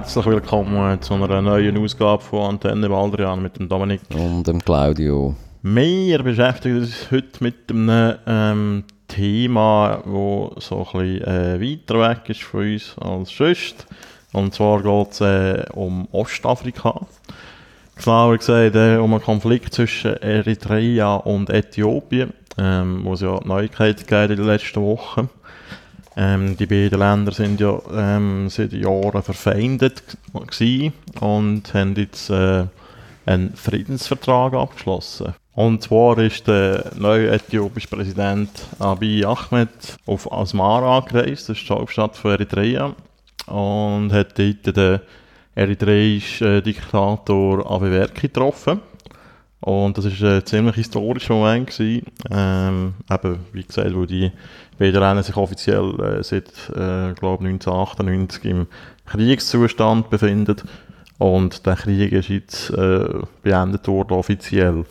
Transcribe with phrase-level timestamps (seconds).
[0.00, 4.00] Herzlich willkommen zu einer neuen Ausgabe von Antenne Baldrian mit dem Dominik.
[4.14, 5.36] Und dem Claudio.
[5.62, 12.30] Wir beschäftigen uns heute mit einem ähm, Thema, das so ein bisschen äh, weiter weg
[12.30, 13.86] ist von uns als sonst.
[14.32, 17.06] Und zwar geht es äh, um Ostafrika.
[18.02, 24.06] Genauer gesagt äh, um einen Konflikt zwischen Eritrea und Äthiopien, ähm, wo es ja Neuigkeiten
[24.06, 25.28] gab in den letzten Wochen.
[26.16, 30.02] Ähm, die beiden Länder sind ja ähm, seit Jahren verfeindet
[31.20, 32.64] und haben jetzt äh,
[33.26, 35.34] einen Friedensvertrag abgeschlossen.
[35.54, 39.68] Und zwar ist der neue äthiopische Präsident Abiy Ahmed
[40.06, 42.94] auf Asmara gereist, das ist die Hauptstadt von Eritrea,
[43.46, 45.00] und hat dort den
[45.54, 48.80] eritreischen Diktator Abiy getroffen.
[49.60, 51.68] Und das war ein ziemlich historischer Moment.
[51.68, 52.06] Gewesen.
[52.30, 54.32] Ähm, eben, wie gesagt, wo die
[54.78, 58.66] beiden Länder sich offiziell äh, seit, äh, glaube 1998 im
[59.06, 60.56] Kriegszustand befinden.
[61.18, 63.06] Und der Krieg ist jetzt äh,
[63.42, 64.86] beendet worden, offiziell.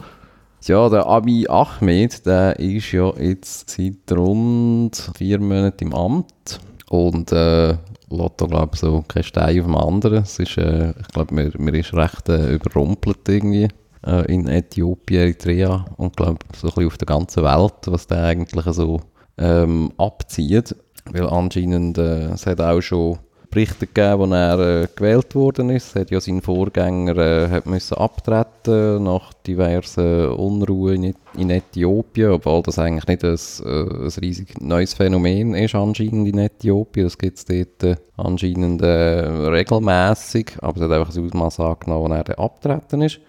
[0.66, 6.60] Ja, der Abiy Ahmed, der ist ja jetzt seit rund vier Monaten im Amt
[6.90, 7.78] und äh,
[8.10, 10.24] da, glaube so kein Stein auf dem anderen.
[10.24, 13.70] Es ist, äh, ich glaube, man ist recht äh, überrumpelt irgendwie
[14.06, 18.24] äh, in Äthiopien, Eritrea und glaube so ein bisschen auf der ganzen Welt, was der
[18.24, 19.02] eigentlich so
[19.38, 20.76] ähm, abzieht.
[21.12, 25.96] Weil anscheinend, äh, es hat auch schon Berichte gegeben, wo er äh, gewählt worden ist.
[25.96, 32.32] Er hat ja sein Vorgänger äh, hat müssen abtreten nach diversen Unruhen in, in Äthiopien,
[32.32, 37.06] obwohl das eigentlich nicht ein, äh, ein riesig neues Phänomen ist anscheinend in Äthiopien.
[37.06, 42.12] Das gibt es dort äh, anscheinend äh, regelmäßig, aber es hat einfach ein Ausmaß angenommen,
[42.12, 43.20] als er abtreten ist.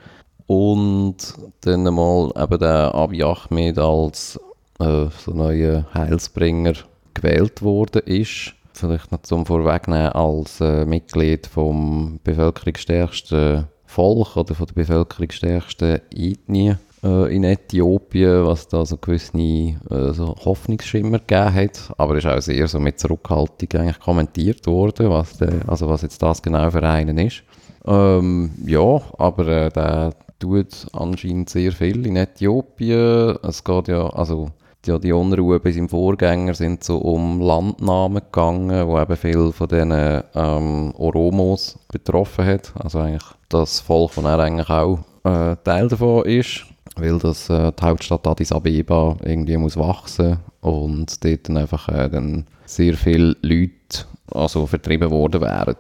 [0.53, 1.17] Und
[1.61, 4.37] dann einmal eben der Abiy Ahmed als
[4.81, 6.73] äh, so neuer Heilsbringer
[7.15, 14.67] gewählt worden ist vielleicht noch zum Vorwegnehmen, als äh, Mitglied vom bevölkerungsstärksten Volk oder von
[14.67, 16.75] der bevölkerungsstärksten Ethnie
[17.05, 19.77] äh, in Äthiopien, was da so gewisse äh,
[20.13, 21.93] so Hoffnungsschimmer gegeben hat.
[21.97, 26.21] Aber ist auch sehr so mit Zurückhaltung eigentlich kommentiert worden, was, der, also was jetzt
[26.21, 27.45] das genau für einen ist.
[27.87, 33.37] Ähm, ja, aber äh, der tut anscheinend sehr viel in Äthiopien.
[33.43, 34.51] Es geht ja, also
[34.87, 39.69] ja, die Unruhe bei seinem Vorgänger sind so um Landnahmen gegangen, wo eben viel von
[39.69, 42.73] diesen ähm, Oromos betroffen hat.
[42.83, 46.65] Also eigentlich das Volk, von er eigentlich auch äh, Teil davon ist,
[46.97, 52.09] weil das, äh, die Hauptstadt Addis Abeba irgendwie muss wachsen und dort dann einfach äh,
[52.09, 55.77] dann sehr viele Leute also vertrieben worden wären.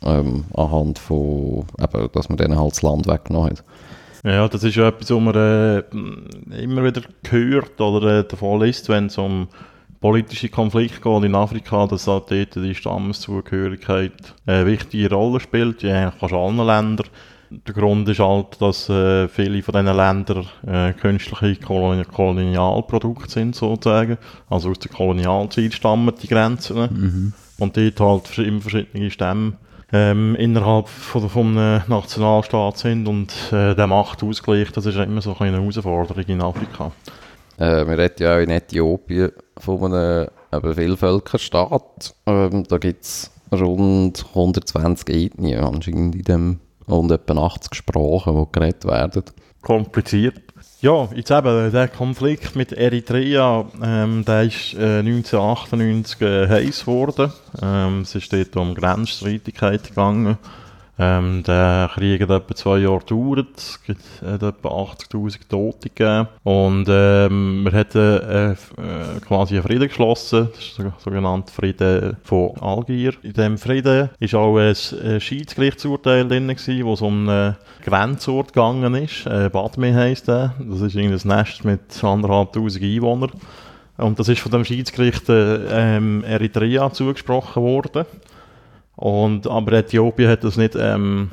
[0.00, 3.64] Ähm, anhand von, eben, dass man denen halt das Land weggenommen hat.
[4.24, 8.88] Ja, das ist ja etwas, was man äh, immer wieder hört oder äh, davon liest,
[8.88, 9.48] wenn es um
[10.00, 15.90] politische Konflikte geht in Afrika, dass halt dort die Stammeszugehörigkeit eine wichtige Rolle spielt, in
[15.90, 17.06] eigentlich fast allen Ländern.
[17.50, 23.54] Der Grund ist halt, dass äh, viele von diesen Ländern äh, künstliche Kolon Kolonialprodukte sind,
[23.54, 24.18] sozusagen.
[24.50, 26.76] Also aus der Kolonialzeit stammen die Grenzen.
[26.76, 27.32] Mhm.
[27.58, 29.54] Und dort halt immer verschiedene Stämme
[29.92, 35.36] ähm, innerhalb von, von einem Nationalstaat sind und äh, der Machtausgleich, das ist immer so
[35.38, 36.92] eine Herausforderung in Afrika.
[37.58, 42.14] Äh, wir reden ja auch in Äthiopien von einem eben Vielvölkerstaat.
[42.26, 48.52] Ähm, da gibt es rund 120 Ethnien anscheinend in dem und etwa 80 Sprachen, die
[48.52, 49.22] geredet werden.
[49.62, 50.47] Kompliziert.
[50.80, 57.32] Ja, jetzt eben, der Konflikt mit Eritrea, ähm, der ist äh, 1998 äh, heiß geworden.
[57.60, 60.38] Ähm, es ist dort um Grenzstreitigkeiten gegangen.
[61.00, 63.80] Ähm, der Krieg hat etwa zwei Jahre gedauert, es
[64.20, 66.26] hat etwa 80'000 Tote gegeben.
[66.42, 72.16] Und ähm, wir hatten äh, äh, quasi einen Frieden geschlossen, das ist der sogenannte Frieden
[72.24, 73.14] von Algier.
[73.22, 78.94] In diesem Frieden war auch ein, Schiedsgerichtsurteil drin, gewesen, wo es um einen Grenzort gegangen
[78.96, 83.30] ist, äh, Badme heisst der, das ist ein Nest mit anderthalbtausend Einwohnern.
[83.98, 88.04] Und das ist von dem Schiedsgericht äh, ähm, Eritrea zugesprochen worden.
[88.98, 91.30] Und, aber Äthiopien hat das nicht ähm,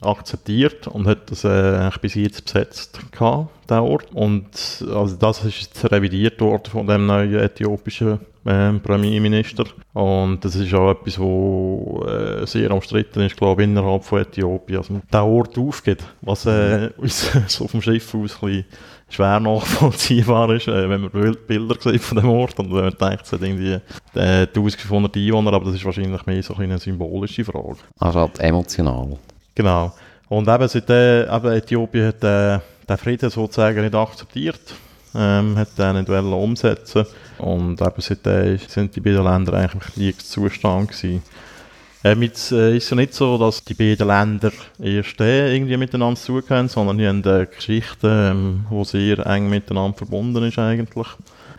[0.00, 4.06] akzeptiert und hat das äh, bis jetzt besetzt gehabt, Ort.
[4.14, 4.46] Und
[4.94, 9.64] also das ist jetzt revidiert worden von dem neuen äthiopischen äh, Premierminister.
[9.94, 14.78] Und das ist auch etwas, was äh, sehr umstritten ist, glaube ich, innerhalb von Äthiopien.
[14.78, 18.64] Also der Ort aufgeht, was äh, uns so vom Schiff aus ein bisschen
[19.08, 23.24] schwer nachvollziehbar ist, äh, wenn man Bilder sieht von dem Ort und wenn man denkt,
[23.24, 23.80] es hat irgendwie
[24.14, 27.78] äh, 1500 Einwohner, aber das ist wahrscheinlich mehr so eine symbolische Frage.
[27.98, 29.18] Also halt emotional.
[29.54, 29.92] Genau.
[30.28, 32.58] Und eben, seit äh, eben Äthiopien hat äh,
[32.88, 34.60] den Frieden sozusagen nicht akzeptiert,
[35.14, 37.06] ähm, hat den nicht umsetzen
[37.38, 41.22] und eben seitdem sind die beiden Länder eigentlich im Kriegszustand gewesen.
[42.04, 46.20] Ähm, äh, ist es ja nicht so, dass die beiden Länder erst äh, irgendwie miteinander
[46.20, 51.08] zugehören, sondern die haben eine Geschichte, ähm, die sehr eng miteinander verbunden ist eigentlich.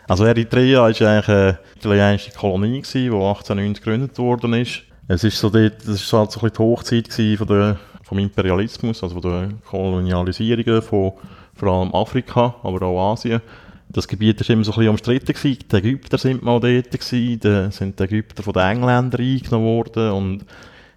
[0.08, 4.82] Also Eritrea war eigentlich eine italienische Kolonie, gewesen, die 1890 gegründet worden ist.
[5.08, 9.02] Es ist so dort, das ist halt so ein die Hochzeit von der, vom Imperialismus,
[9.02, 11.12] also von der Kolonialisierung von
[11.54, 13.42] vor allem Afrika, aber auch Asien.
[13.92, 15.32] Das Gebiet war immer so ein bisschen umstritten.
[15.32, 15.58] Gewesen.
[15.70, 17.40] Die Ägypter sind mal dort, gewesen.
[17.40, 20.44] da sind die Ägypter von den Engländern eingenommen worden und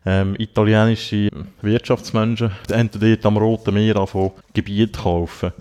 [0.05, 1.29] ähm, italienische
[1.61, 5.53] Wirtschaftsmenschen haben dort am Roten Meer von Gebiet kaufen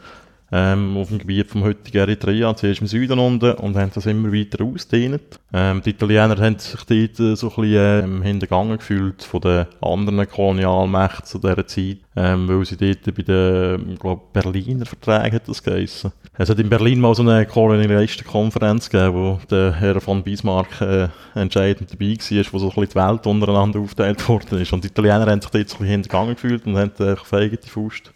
[0.52, 4.30] ähm, auf dem Gebiet vom heutigen Eritrea, zuerst im Süden unten, und haben das immer
[4.30, 5.40] weiter ausgedehnt.
[5.52, 9.66] Ähm, die Italiener haben sich dort äh, so ein bisschen ähm, hintergangen gefühlt von den
[9.80, 15.48] anderen Kolonialmächten zu dieser Zeit, ähm, weil sie dort bei den, glaub, Berliner Verträgen hat
[15.48, 16.12] das geheissen.
[16.42, 21.06] Es hat in Berlin mal so eine Kolonialistenkonferenz gegeben, wo der Herr von Bismarck äh,
[21.36, 24.72] entscheidend dabei war, wo so ein bisschen die Welt untereinander aufgeteilt worden ist.
[24.72, 27.32] Und die Italiener haben sich dort so ein bisschen hintergangen gefühlt und haben äh, auf
[27.32, 28.12] eigene Faust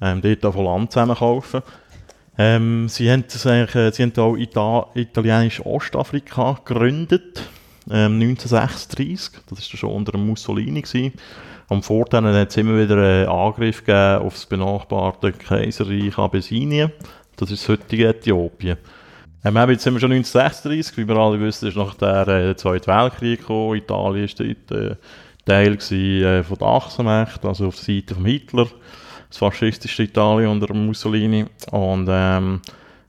[0.00, 1.60] ähm, dort von Land zusammen kaufen.
[2.38, 7.42] Ähm, sie haben, das eigentlich, äh, sie haben auch Ita italienisch Ostafrika gegründet,
[7.90, 9.42] ähm, 1936.
[9.50, 10.80] Das war schon unter Mussolini.
[10.80, 11.12] Gewesen.
[11.68, 16.92] Am Vorteil hat es immer wieder einen Angriff gegeben auf das benachbarte Kaiserreich Abessinien.
[17.36, 18.76] Das ist das heutige Äthiopien.
[19.44, 22.86] Ähm, jetzt sind wir schon 1936, wie wir alle wissen, ist nach der äh, Zweiten
[22.86, 23.76] Weltkrieg gekommen.
[23.76, 24.96] Italien war dort äh,
[25.44, 28.68] Teil gewesen, äh, von der Achsenmächte, also auf der Seite von Hitler
[29.32, 31.46] das faschistische Italien unter Mussolini.
[31.70, 32.60] Und ähm,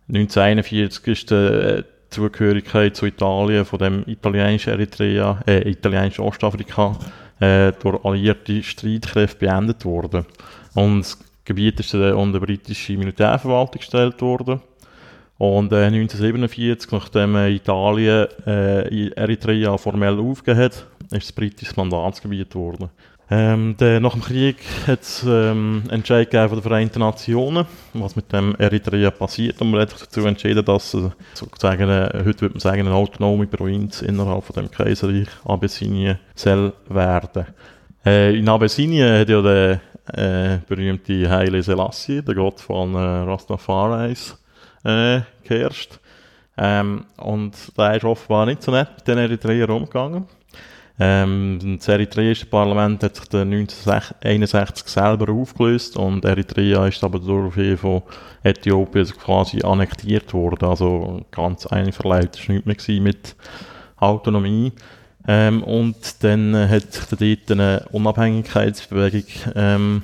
[0.07, 6.97] 1941 ist die äh, Zugehörigkeit zu Italien von dem italienischen Eritrea, äh, italienischen Ostafrika
[7.39, 10.25] äh, durch alliierte Streitkräfte beendet worden.
[10.75, 14.61] Und Gebiet ist äh, unter britische Militärverwaltung gestellt worden.
[15.37, 22.51] Und äh, 1947, nachdem äh, Italien äh, Eritrea formell aufgegeben hat, ist das britisches Mandatsgebiet
[22.51, 22.89] geworden.
[23.29, 28.15] Ähm, der, nach dem Krieg hat es ähm, Entscheid gegeben von den Vereinten Nationen, was
[28.15, 29.59] mit dem Eritrea passiert.
[29.61, 32.93] Und man hat sich dazu entschieden, dass äh, sozusagen, äh, heute würde man sagen, eine
[32.93, 37.47] autonome Provinz innerhalb von dem Kaiserreich Abessinien soll werden.
[38.05, 39.81] Äh, in Abessinien hat ja der
[40.13, 44.38] äh, berühmte Haile Selassie, der Gott von äh, Rastafaris,
[44.83, 46.00] äh, geherrscht.
[46.57, 50.25] Ähm, und der ist offenbar nicht so nett mit den Eritreern umgegangen.
[51.00, 57.77] Ähm, das eritreische Parlament hat sich dann 1961 selber aufgelöst und Eritrea ist aber daraufhin
[57.77, 58.03] von
[58.44, 60.69] Äthiopien quasi annektiert worden.
[60.69, 63.35] Also ganz einverleibt war nichts mehr mit
[63.97, 64.71] Autonomie.
[65.27, 69.23] Ähm, und dann hat sich dort eine Unabhängigkeitsbewegung
[69.55, 70.03] ähm,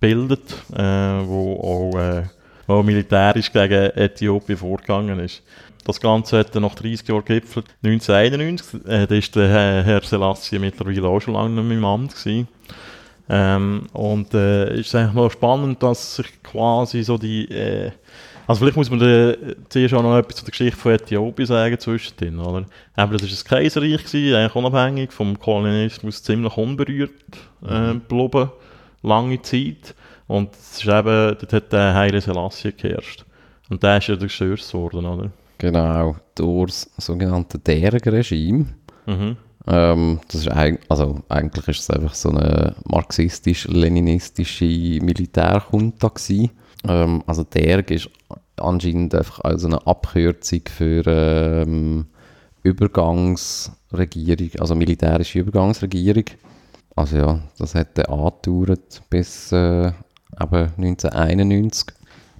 [0.00, 2.22] gebildet, äh, wo auch äh,
[2.66, 5.42] wo militärisch gegen Äthiopien vorgegangen ist.
[5.84, 7.66] Das Ganze hat dann nach 30 Jahren gipfelt.
[7.84, 12.16] 1991, äh, da ist der Herr Selassie mittlerweile auch schon lange nicht mehr im Amt
[12.16, 12.48] gewesen.
[13.28, 17.92] Ähm, und äh, ist eigentlich noch spannend, dass sich quasi so die, äh,
[18.46, 19.34] also vielleicht muss man da
[19.68, 22.66] zuerst auch noch etwas zu der Geschichte von Äthiopien sagen zwischendrin, oder?
[22.94, 27.12] Aber das ist ein Kaiserreich gewesen, eigentlich unabhängig vom Kolonialismus, ziemlich unberührt
[27.66, 28.50] äh, geblieben,
[29.02, 29.94] lange Zeit.
[30.26, 33.24] Und es ist eben, dort hat der Heile Selassie geherrscht.
[33.68, 35.30] Und der ist ja gestürzt worden, oder?
[35.58, 38.66] Genau, durch das sogenannte Derg-Regime.
[39.06, 39.36] Mhm.
[39.68, 46.12] Ähm, das ist eig also eigentlich ist es einfach so eine marxistisch-leninistische Militärjunta
[46.88, 48.10] Ähm, also Derg ist
[48.56, 52.06] anscheinend einfach also eine Abkürzung für ähm,
[52.62, 56.24] Übergangsregierung, also militärische Übergangsregierung.
[56.94, 59.92] Also ja, das hätte angedauert bis äh,
[60.36, 61.88] 1991.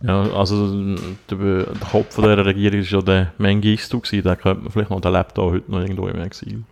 [0.03, 0.97] Ja, also
[1.31, 5.11] der, Kopf von dieser Regierung war ja der Mengistu, den könnte man vielleicht noch, der
[5.11, 6.65] lebt auch heute noch irgendwo im Exil.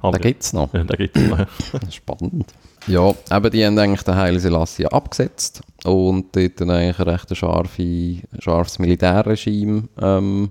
[0.00, 0.72] Aber, den gibt es noch?
[0.72, 1.46] Ja, den gibt es noch, ja.
[1.90, 2.52] Spannend.
[2.86, 7.36] Ja, aber die haben eigentlich den Haile Selassie abgesetzt und dort dann eigentlich ein recht
[7.36, 10.50] scharfe, scharfes Militärregime ähm,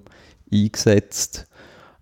[0.52, 1.48] eingesetzt.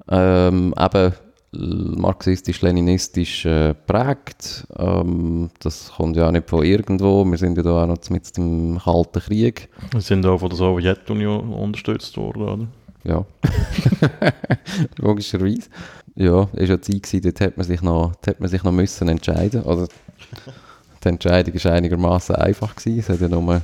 [0.09, 1.13] Ähm, eben
[1.53, 4.65] marxistisch-leninistisch äh, prägt.
[4.77, 7.23] Ähm, das kommt ja auch nicht von irgendwo.
[7.25, 9.69] Wir sind ja da auch noch mit dem Kalten Krieg.
[9.91, 12.67] Wir sind auch von der Sowjetunion unterstützt worden, oder?
[13.03, 13.25] Ja,
[14.97, 15.69] logischerweise.
[16.15, 19.09] Ja, es war ja Zeit, dort hat man sich noch, hat man sich noch müssen
[19.09, 19.63] entscheiden.
[19.63, 19.87] Oder
[21.03, 22.75] die Entscheidung war einigermaßen einfach.
[22.75, 22.99] Gewesen.
[22.99, 23.61] Es hat ja nur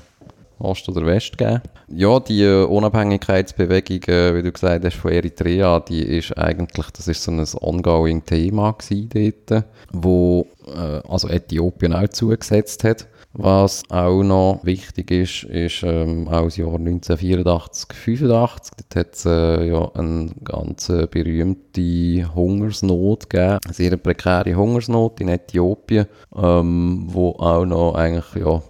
[0.59, 1.61] Ost oder West gegeben.
[1.87, 7.07] Ja, die äh, Unabhängigkeitsbewegung, äh, wie du gesagt hast, von Eritrea, die ist eigentlich, das
[7.07, 9.09] ist so ein ongoing Thema gewesen
[9.47, 13.07] dort, wo äh, also Äthiopien auch zugesetzt hat.
[13.33, 18.73] Was auch noch wichtig ist, ist ähm, auch das Jahr 1984, 85.
[18.75, 25.29] Dort hat es äh, ja eine ganz berühmte Hungersnot gegeben, eine sehr prekäre Hungersnot in
[25.29, 28.63] Äthiopien, ähm, wo auch noch eigentlich, ja,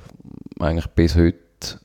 [0.60, 1.38] eigentlich bis heute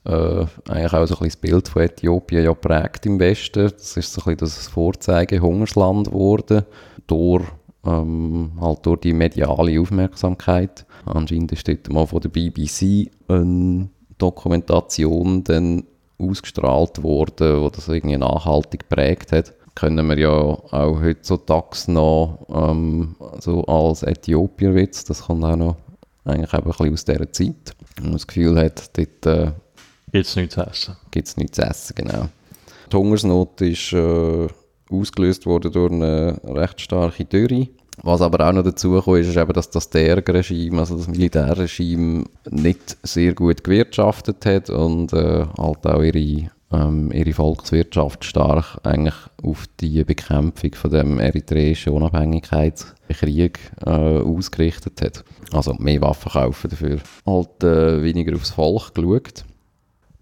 [0.04, 3.70] äh, eigentlich auch so ein bisschen das Bild von Äthiopien ja prägt im Westen.
[3.70, 6.64] Das ist so ein bisschen das Vorzeige-Hungersland geworden,
[7.06, 7.44] durch,
[7.86, 10.84] ähm, halt durch die mediale Aufmerksamkeit.
[11.06, 15.84] Anscheinend ist dort mal von der BBC eine Dokumentation dann
[16.18, 19.52] ausgestrahlt worden, wo das irgendwie nachhaltig geprägt hat.
[19.74, 25.76] Können wir ja auch heutzutage noch ähm, so als Äthiopier-Witz, das kommt auch noch
[26.24, 27.76] eigentlich eben ein bisschen aus dieser Zeit.
[27.98, 29.52] Und man das Gefühl hat, dort äh,
[30.12, 30.96] gibt es nichts zu essen.
[31.10, 32.28] Gibt es nichts zu essen, genau.
[32.92, 34.46] Die Hungersnot ist äh,
[34.90, 37.68] ausgelöst worden durch eine recht starke Dürre.
[38.02, 42.24] Was aber auch noch dazu kam, ist, ist eben, dass das DERG-Regime, also das Militärregime,
[42.50, 49.14] nicht sehr gut gewirtschaftet hat und äh, halt auch ihre, ähm, ihre Volkswirtschaft stark eigentlich
[49.42, 55.24] auf die Bekämpfung von dem eritreischen Unabhängigkeitskrieg äh, ausgerichtet hat.
[55.52, 56.98] Also mehr Waffen kaufen dafür.
[57.26, 59.44] Halt äh, weniger aufs Volk geschaut.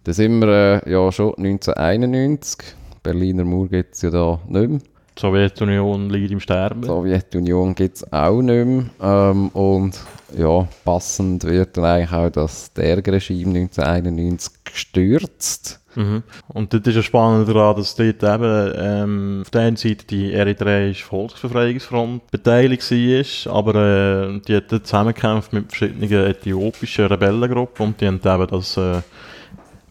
[0.04, 2.58] Da sind wir äh, ja schon 1991.
[3.02, 4.80] Berliner Mauer gibt es ja da nicht mehr.
[5.16, 6.82] Die Sowjetunion liegt im Sterben.
[6.82, 8.84] Die Sowjetunion gibt es auch nicht mehr.
[9.00, 10.00] Ähm, und
[10.36, 15.80] ja, passend wird dann eigentlich auch das DERG-Regime 1991 gestürzt.
[15.94, 16.22] Mhm.
[16.48, 20.32] Und das ist ja spannend daran, dass dort eben ähm, auf der einen Seite die
[20.32, 28.06] Eritreische Volksbefreiungsfront beteiligt war, aber äh, die hat zusammengekämpft mit verschiedenen äthiopischen Rebellengruppen und die
[28.06, 29.02] haben eben das äh,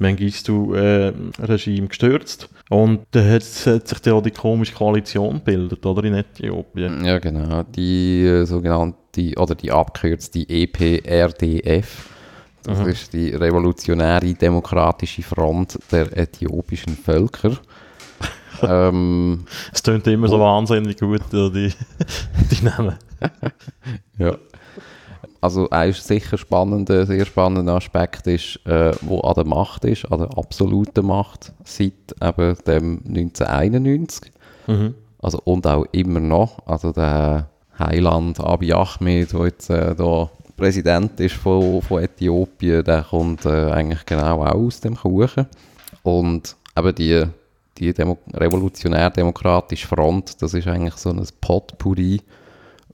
[0.02, 2.50] Mengistu-Regime äh, gestürzt.
[2.70, 7.06] Und dann hat, hat sich dann auch die komische Koalition gebildet, oder, in Äthiopien.
[7.06, 7.64] Ja, genau.
[7.64, 12.10] Die äh, sogenannte, oder die abkürzte EPRDF.
[12.64, 12.88] Das mhm.
[12.88, 17.58] ist die Revolutionäre Demokratische Front der äthiopischen Völker.
[18.62, 21.74] ähm, es klingt immer so wahnsinnig gut, die,
[22.52, 22.98] die Namen.
[24.18, 24.38] ja.
[25.42, 30.20] Also ein sicher spannender, sehr spannender Aspekt ist, äh, wo an der Macht ist, an
[30.20, 34.32] der absoluten Macht, seit eben dem 1991.
[34.68, 34.94] Mhm.
[35.20, 36.60] Also, und auch immer noch.
[36.68, 37.48] Also der
[37.80, 43.72] Heiland Abiy Ahmed, der jetzt äh, da Präsident ist von, von Äthiopien, der kommt äh,
[43.72, 45.48] eigentlich genau auch aus dem Kuchen.
[46.04, 47.24] Und eben die,
[47.80, 52.22] die Demo revolutionär-demokratische Front, das ist eigentlich so ein Potpourri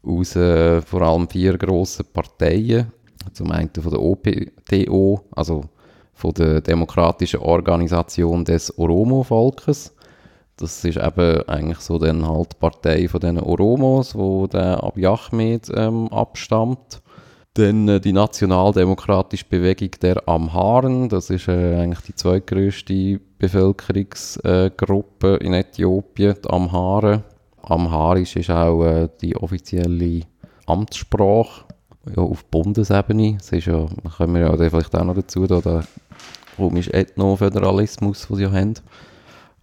[0.07, 2.91] aus äh, vor allem vier grossen Parteien.
[3.33, 5.65] Zum einen von der OPTO, also
[6.13, 9.93] von der Demokratischen Organisation des Oromo-Volkes.
[10.55, 15.05] Das ist eben eigentlich so dann halt die Partei von den Oromos, wo der Abiy
[15.75, 17.03] ähm, abstammt.
[17.53, 25.53] Dann äh, die nationaldemokratische Bewegung der Amharen, das ist äh, eigentlich die zweitgrößte Bevölkerungsgruppe in
[25.53, 27.23] Äthiopien, die Amharen.
[27.61, 30.21] Amharisch ist auch äh, die offizielle
[30.65, 31.65] Amtssprache
[32.15, 33.35] ja, auf Bundesebene.
[33.37, 35.83] Das ist ja, da kommen wir ja vielleicht auch noch dazu, da der
[36.55, 38.73] komische Ethnoföderalismus, den sie ja haben.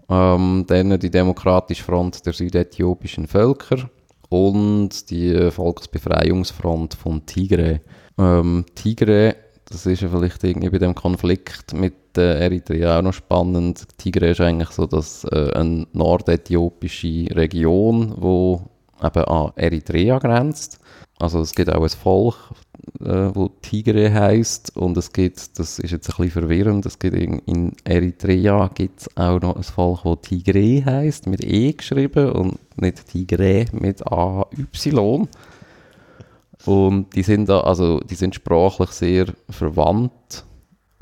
[0.09, 3.89] Ähm, dann die Demokratische Front der südäthiopischen Völker
[4.29, 7.81] und die Volksbefreiungsfront von Tigre.
[8.19, 13.12] Ähm, Tigre, das ist ja vielleicht irgendwie bei dem Konflikt mit äh, Eritrea auch noch
[13.12, 13.87] spannend.
[13.99, 18.62] Tigre ist eigentlich so dass, äh, eine nordäthiopische Region, wo
[19.02, 20.80] eben an Eritrea grenzt.
[21.18, 22.37] Also es gibt auch ein Volk,
[23.00, 27.16] äh, wo Tigre heißt und es gibt, das ist jetzt ein bisschen verwirrend, es gibt
[27.16, 32.33] in, in Eritrea gibt es auch noch ein Volk, wo Tigre heißt, mit E geschrieben
[32.33, 35.28] und nicht Tigre mit AY.
[36.66, 40.44] Und die sind da, also die sind sprachlich sehr verwandt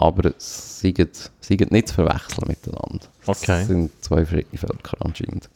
[0.02, 0.94] aber sie
[1.40, 3.06] sind nicht zu verwechseln miteinander.
[3.24, 3.46] Okay.
[3.46, 5.48] Das sind zwei verschiedene Völker anscheinend.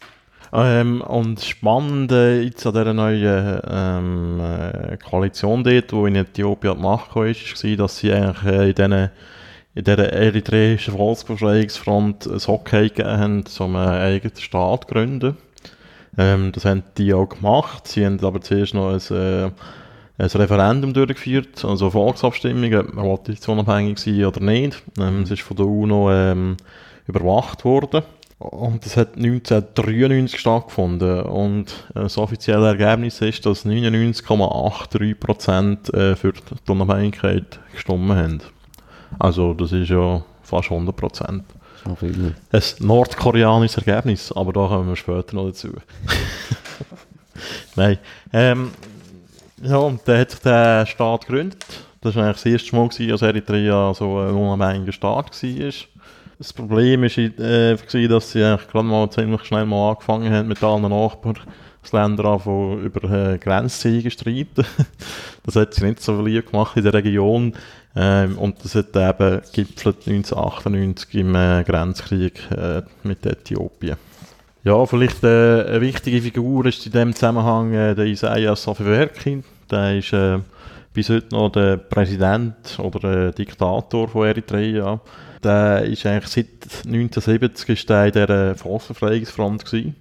[0.52, 6.74] Ähm, und spannend äh, jetzt an dieser neuen ähm, äh, Koalition dort, die in Äthiopien
[6.74, 9.10] an die Macht kam, ist, war, dass sie eigentlich äh, in diesen
[9.74, 15.36] in dieser eritreischen Volksbefreiungsfront ein Hockey gegeben haben, um einen eigenen Staat zu gründen.
[16.16, 17.88] Ähm, das haben die auch gemacht.
[17.88, 19.50] Sie haben aber zuerst noch ein äh,
[20.18, 24.82] ein Referendum durchgeführt, also Volksabstimmung, ob man jetzt unabhängig sein oder nicht.
[24.98, 26.56] Ähm, es ist von der UNO ähm,
[27.06, 28.02] überwacht worden.
[28.38, 31.22] Und das hat 1993 stattgefunden.
[31.22, 38.42] Und äh, das offizielle Ergebnis ist, dass 99,83% äh, für die Unabhängigkeit gestimmt haben.
[39.18, 41.40] Also das ist ja fast 100%.
[41.82, 42.34] Schon viel.
[42.52, 45.68] Ein nordkoreanisches Ergebnis, aber da kommen wir später noch dazu.
[47.76, 47.98] Nein.
[48.32, 48.72] Ähm,
[49.62, 51.64] Ja, und dann hat sich der Staat gegründet.
[52.02, 55.72] Das war eigentlich das erste Mal, gewesen, als Eritrea so ein unabhängiger Staat war.
[56.38, 60.62] Das Problem war, äh, dass sie eigentlich gerade mal ziemlich schnell mal angefangen haben mit
[60.62, 64.66] allen Nachbarländern anfangen, über äh, Grenzziehungen streiten.
[65.44, 67.54] das hat sie nicht so lieb gemacht in der Region.
[67.96, 73.96] Ähm, und das hat eben gipfelt 1998 im äh, Grenzkrieg äh, mit Äthiopien.
[74.66, 79.44] Ja, vielleicht äh, eine wichtige Figur ist in dem Zusammenhang äh, der Isaias Afewerki.
[79.70, 80.40] Der ist äh,
[80.92, 84.98] bis heute noch der Präsident oder der Diktator von Eritrea.
[85.44, 89.94] Der ist eigentlich seit 1970 ist der in dieser Volksbefreiungsfront gewesen.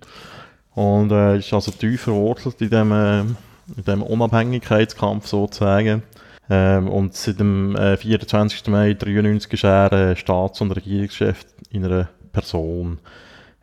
[0.74, 6.01] Und äh, ist also tief verwurzelt in dem, äh, in dem Unabhängigkeitskampf sozusagen.
[6.50, 8.65] Ähm, und seit dem äh, 24.
[8.69, 12.98] Mai 1993 ist er äh, Staats- und Regierungschef in einer Person.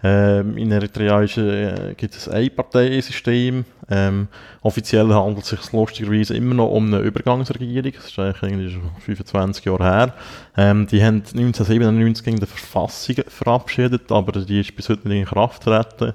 [0.04, 3.64] Ähm, in Eritrea ist, äh, gibt es ein Einparteiensystem.
[3.88, 4.28] Ähm,
[4.62, 7.92] offiziell handelt es sich lustigerweise immer noch um eine Übergangsregierung.
[7.92, 10.14] Das ist eigentlich schon 25 Jahre her.
[10.56, 15.26] Ähm, die haben 1997 gegen die Verfassung verabschiedet, aber die ist bis heute nicht in
[15.26, 16.14] Kraft getreten.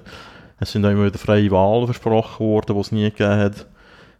[0.60, 3.66] Es sind auch immer wieder freie Wahlen versprochen worden, die es nie gegeben hat.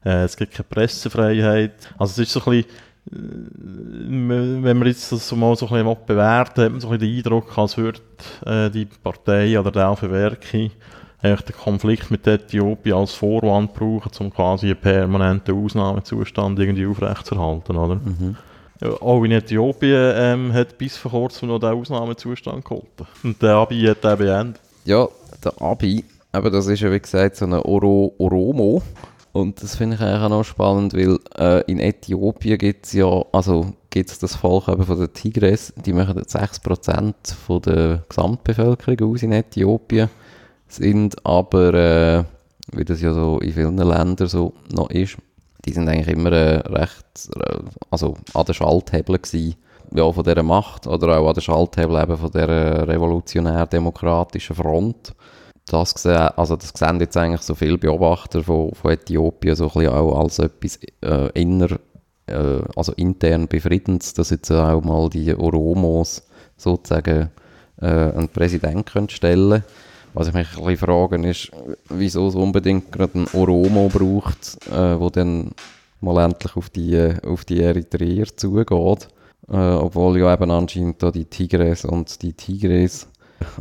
[0.04, 1.94] Äh, es gibt keine Pressefreiheit.
[1.98, 2.70] Also es ist so ein bisschen
[3.10, 7.24] wenn man jetzt das mal so ein bisschen bewerten hat man so ein bisschen den
[7.24, 8.00] Eindruck, als würde
[8.44, 10.70] äh, die Partei oder der Verwerke
[11.20, 17.76] eigentlich den Konflikt mit Äthiopien als Vorwand brauchen, um quasi einen permanenten Ausnahmezustand irgendwie aufrechtzuerhalten,
[17.76, 17.96] oder?
[17.96, 18.36] Mhm.
[18.80, 23.06] Ja, auch in Äthiopien ähm, hat bis vor kurzem noch der Ausnahmezustand gehalten.
[23.24, 24.60] Und der Abi hat den beendet.
[24.84, 25.08] Ja,
[25.44, 28.82] der Abi, aber das ist ja wie gesagt so ein Oro Oromo.
[29.32, 33.24] Und das finde ich eigentlich auch noch spannend, weil äh, in Äthiopien gibt es ja,
[33.32, 37.14] also gibt das Volk eben von den Tigres, die machen 6%
[37.46, 40.08] von der Gesamtbevölkerung aus in Äthiopien,
[40.66, 42.24] sind aber, äh,
[42.72, 45.16] wie das ja so in vielen Ländern so noch ist,
[45.64, 47.58] die sind eigentlich immer äh, recht, äh,
[47.90, 49.56] also an der Schalthebel gewesen,
[49.94, 55.14] ja, von dieser Macht oder auch an der Schalthebel eben von dieser revolutionär-demokratischen Front
[55.72, 59.72] das gesehen, also das sehen jetzt eigentlich so viele Beobachter von, von Äthiopien so ein
[59.72, 61.78] bisschen auch als etwas äh, inner,
[62.26, 66.22] äh, also intern befriedendes, dass jetzt auch mal die Oromos
[66.56, 67.30] sozusagen
[67.80, 69.62] äh, einen Präsidenten können stellen
[70.14, 71.50] Was ich mich ein bisschen frage, ist,
[71.88, 75.52] wieso es unbedingt gerade einen Oromo braucht, äh, wo dann
[76.00, 79.08] mal endlich auf die, auf die Eritreer zugeht.
[79.50, 83.08] Äh, obwohl ja eben anscheinend da die Tigres und die Tigres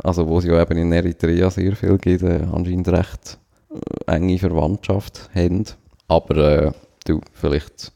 [0.02, 3.38] also wo es ja eben in Eritrea sehr viel gibt, äh, anscheinend recht
[3.70, 5.64] äh, enge Verwandtschaft haben.
[6.08, 6.72] Aber äh,
[7.04, 7.92] du, vielleicht,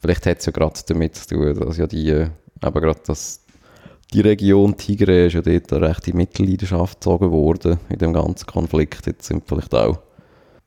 [0.00, 2.28] vielleicht hat es ja gerade damit zu tun, dass ja die, äh,
[2.60, 3.44] gerade das,
[4.12, 9.06] die Region Tigre ist ja dort recht in Mittelleidenschaft gezogen worden in dem ganzen Konflikt.
[9.06, 9.98] Jetzt sind vielleicht auch,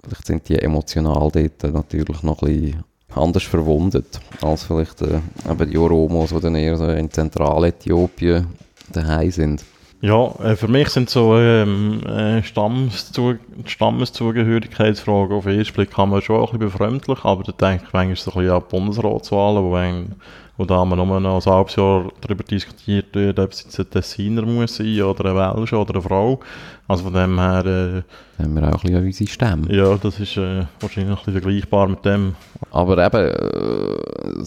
[0.04, 2.84] vielleicht sind die emotional dort natürlich noch ein bisschen
[3.16, 5.20] anders verwundet als vielleicht äh,
[5.50, 8.48] eben die Oromos, die dann eher so in Zentraläthiopien
[8.92, 9.64] daheim sind.
[10.02, 13.36] Ja, äh, für mich sind so ähm, äh, Stammeszu
[13.66, 17.94] Stammeszugehörigkeitsfragen auf den ersten Blick kann man schon ein bisschen befremdlich, aber da denke ich
[17.94, 20.16] manchmal so ein bisschen an die Bundesratswahlen, wo, ein,
[20.58, 23.92] wo da man nur noch ein halbes Jahr darüber diskutiert wird, ob es jetzt ein
[23.92, 26.40] Tessiner muss sein oder ein Welsch oder eine Frau.
[26.88, 27.66] Also von dem her...
[27.66, 29.76] Äh, haben wir auch ein bisschen unsere Stämme.
[29.76, 32.36] Ja, das ist äh, wahrscheinlich ein bisschen vergleichbar mit dem.
[32.72, 34.44] Aber eben, äh,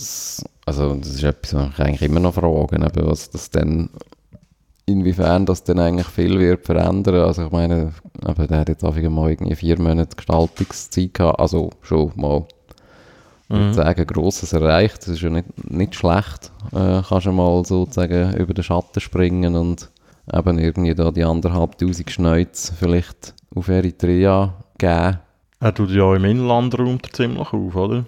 [0.66, 3.90] also das ist etwas, was ich eigentlich immer noch fragen, eben, was das denn
[4.86, 7.16] inwiefern das dann eigentlich viel wird verändern.
[7.16, 7.92] Also ich meine,
[8.22, 12.46] aber der hat jetzt einfach mal irgendwie vier Monate Gestaltungszeit gehabt, also schon mal
[13.48, 13.72] mhm.
[13.72, 14.98] sagen, Grosses erreicht.
[14.98, 16.52] Das ist ja nicht, nicht schlecht.
[16.72, 19.90] Äh, kannst du mal sozusagen über den Schatten springen und
[20.32, 25.18] eben irgendwie da die anderthalbtausend Schneuz vielleicht auf Eritrea geben.
[25.64, 28.04] Er tut ja im Inlandraum ziemlich auf, oder?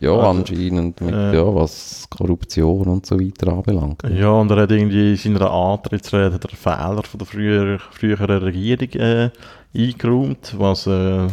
[0.00, 4.02] Ja, also, anscheinend mit, äh, ja, was Korruption und so weiter anbelangt.
[4.10, 8.88] Ja, und er hat irgendwie in seiner Antrittsrede einen Fehler von der früheren, früheren Regierung
[8.94, 9.30] äh,
[9.76, 11.28] eingeräumt, was äh,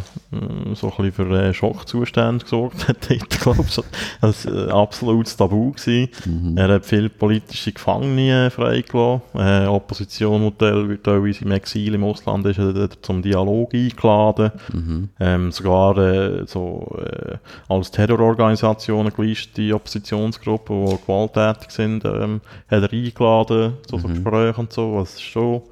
[0.74, 2.96] so ein bisschen für äh, Schockzustände gesorgt hat.
[3.10, 3.64] ich glaube,
[4.20, 5.72] das war ein absolutes Tabu.
[5.72, 6.08] Gewesen.
[6.24, 6.56] Mhm.
[6.56, 9.22] Er hat viele politische Gefangene äh, freigelassen.
[9.34, 14.52] Äh, Opposition wird teilweise im Exil im Ausland ist er zum Dialog eingeladen.
[14.72, 15.08] Mhm.
[15.20, 17.36] Ähm, sogar äh, so äh,
[17.68, 24.14] als Terrororganisation gelistete Oppositionsgruppen, die gewalttätig sind, ähm, hat er eingeladen zu so mhm.
[24.14, 25.00] Gesprächen und so.
[25.00, 25.62] Ist schon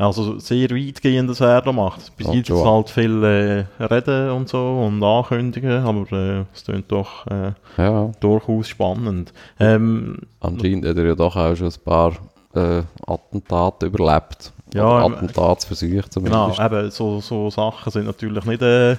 [0.00, 2.16] also sehr weitgehend, was er da macht.
[2.16, 7.26] Bis jetzt halt viel äh, Reden und so und Ankündigen, aber äh, es klingt doch
[7.26, 8.10] äh, ja.
[8.20, 9.32] durchaus spannend.
[9.58, 12.12] Ähm, Anscheinend hat er ja doch auch schon ein paar
[12.54, 14.52] äh, Attentate überlebt.
[14.72, 16.56] Ja, Attentatsversuche zumindest.
[16.56, 18.96] Genau, eben, so, so Sachen sind natürlich nicht äh,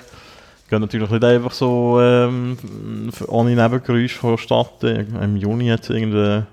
[0.71, 2.57] geht natürlich nicht einfach so ähm,
[3.27, 5.15] ohne Nebengeräusche vonstatten.
[5.21, 6.47] Im Juni hat es irgendeinen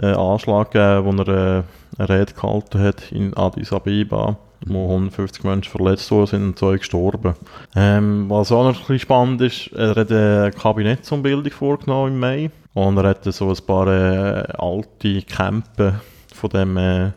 [0.00, 1.62] äh, Anschlag gegeben, wo er äh,
[1.98, 6.76] eine Rede gehalten hat in Addis Abeba, wo 150 Menschen verletzt worden sind und zwei
[6.76, 7.34] gestorben.
[7.74, 12.50] Ähm, was auch noch ein bisschen spannend ist, er hat eine Kabinettsumbildung vorgenommen im Mai
[12.74, 16.00] und er hat so ein paar äh, alte Campen
[16.32, 17.10] von dem äh,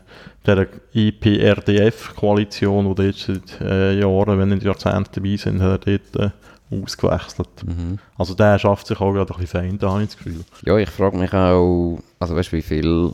[0.46, 6.16] der IPRDF-Koalition, die dort seit äh, Jahren, wenn nicht Jahrzehnten dabei sind, hat er dort
[6.16, 6.30] äh,
[6.70, 7.48] ausgewechselt.
[7.64, 7.98] Mhm.
[8.18, 10.44] Also der schafft sich auch gerade ein bisschen fein, da habe ich das Gefühl.
[10.64, 13.12] Ja, ich frage mich auch, also weißt wie viel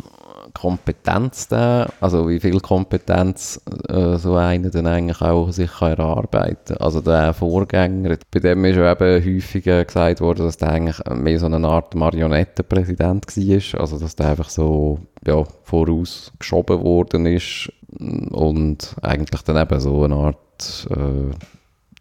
[0.54, 6.76] Kompetenz da, also wie viel Kompetenz äh, so einer dann eigentlich auch sich kann erarbeiten.
[6.78, 10.98] Also der Vorgänger, bei dem ist ja eben häufig äh, gesagt worden, dass der eigentlich
[11.10, 17.70] mehr so eine Art Marionettenpräsident war, also dass der einfach so ja, vorausgeschoben worden ist
[18.30, 21.34] und eigentlich dann eben so eine Art äh,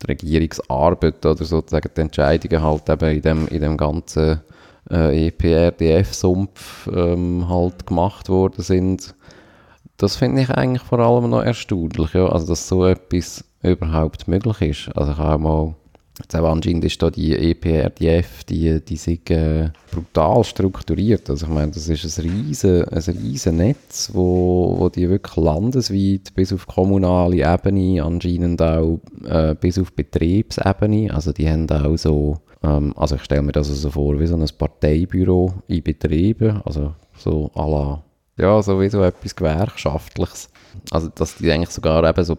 [0.07, 4.41] Regierungsarbeit oder sozusagen die Entscheidungen halt eben in dem, in dem ganzen
[4.89, 9.15] äh, EPRDF-Sumpf ähm, halt gemacht worden sind.
[9.97, 12.27] Das finde ich eigentlich vor allem noch erstaunlich, ja?
[12.27, 14.97] also dass so etwas überhaupt möglich ist.
[14.97, 15.75] Also ich habe auch mal,
[16.19, 21.29] jetzt auch anscheinend ist da die EPRDF, die, die sind äh, brutal strukturiert.
[21.29, 26.33] Also ich meine, das ist ein riesen, ein riesen Netz, wo, wo die wirklich landesweit
[26.35, 32.39] bis auf kommunale Ebene, anscheinend auch äh, bis auf Betriebsebene, also die haben auch so
[32.63, 36.61] ähm, also ich stelle mir das also so vor wie so ein Parteibüro in Betrieben,
[36.63, 38.03] also so à la,
[38.37, 40.49] ja, so wie so etwas Gewerkschaftliches.
[40.91, 42.35] Also dass die eigentlich sogar eben so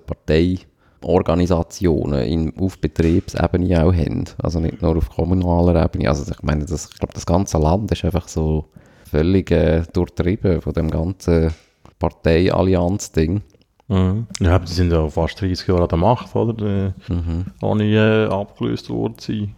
[1.03, 6.09] Parteiorganisationen in, auf Betriebsebene auch haben, also nicht nur auf kommunaler Ebene.
[6.09, 8.67] Also ich meine, das, ich glaube, das ganze Land ist einfach so
[9.11, 11.53] völlig äh, durchtrieben von dem ganzen
[11.99, 13.43] Parteiallianz-Ding.
[13.89, 14.27] Mhm.
[14.41, 16.55] Ja, aber die sind ja fast 30 Jahre an der Macht, oder?
[16.55, 17.47] Die, Mhm.
[17.61, 19.55] Ohne äh, abgelöst worden zu sein.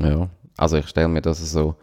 [0.00, 1.74] Ja, also ich stelle mir das so,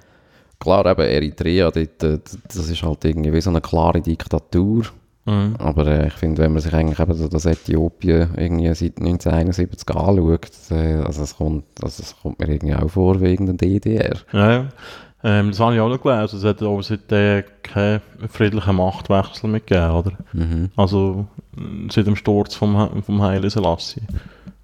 [0.60, 4.84] klar eben Eritrea, dort, äh, das ist halt irgendwie wie so eine klare Diktatur,
[5.28, 5.56] Mhm.
[5.60, 9.90] aber äh, ich finde, wenn man sich eigentlich eben so das Äthiopien irgendwie seit 1971
[9.90, 14.16] anschaut, äh, also es kommt, also es kommt mir irgendwie auch vor wie irgendein DDR.
[14.32, 14.66] Ja, ja.
[15.24, 16.38] Ähm, das habe ich auch noch gelesen.
[16.38, 20.12] Es hat aber seitdem keinen friedlichen Machtwechsel mehr gegeben, oder?
[20.32, 20.70] Mhm.
[20.78, 21.28] Also
[21.90, 24.04] seit dem Sturz vom, vom Haile Selassie.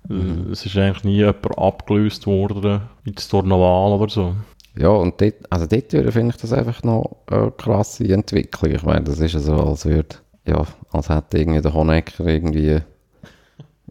[0.07, 0.51] Mhm.
[0.51, 4.35] Es ist eigentlich nie jemand abgelöst worden, eine Wahl oder so.
[4.75, 8.71] Ja, und dort, also dort finde ich das einfach noch eine krasse Entwicklung.
[8.71, 12.79] Ich meine, das ist ja so, als würde, ja, als hätte irgendwie der Honecker irgendwie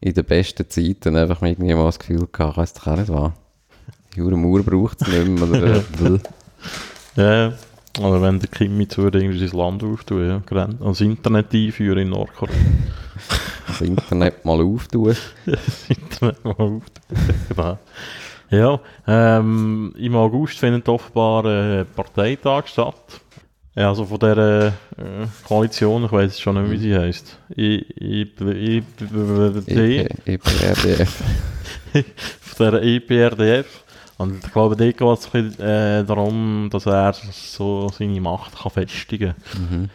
[0.01, 3.33] in den besten Zeiten einfach irgendwie mal das Gefühl gehabt, weiss doch auch nicht was.
[4.17, 5.49] Jure Mauer braucht es nicht mehr.
[5.49, 5.77] Oder,
[7.17, 7.53] äh, Ja.
[8.01, 10.43] Oder wenn der Kim jetzt würde irgendwie sein Land auftun, ja.
[10.47, 12.55] Gren- Also das Internet einführen in Nordkorea.
[13.69, 15.15] das Internet mal auftun.
[15.47, 16.83] das Internet mal auftun.
[17.49, 17.79] genau.
[18.51, 22.95] Ja, ähm, im August findet offenbar ein Parteitag statt.
[23.75, 24.73] Ja, also von dieser äh,
[25.49, 27.39] Koalition, ich weiß schon nicht, wie sie heisst.
[27.57, 28.83] I, I, I,
[29.67, 31.23] I, EP, EPRDF.
[32.41, 33.85] von dieser EPRDF.
[34.19, 34.99] Und ich glaube, dort
[35.33, 39.69] geht es äh, darum, dass er so seine Macht kann festigen kann.
[39.71, 39.91] Mhm.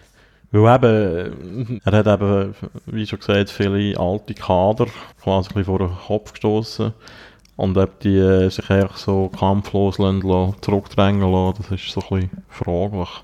[0.52, 2.56] Weil eben, er hat eben,
[2.88, 4.88] wie schon gesagt, viele alte Kader
[5.22, 6.94] quasi vor den Kopf gestoßen.
[7.58, 12.22] Und ob die äh, sich eigentlich so kampflos lassen, zurückdrängen lassen, das ist so ein
[12.22, 13.24] bisschen fraglich.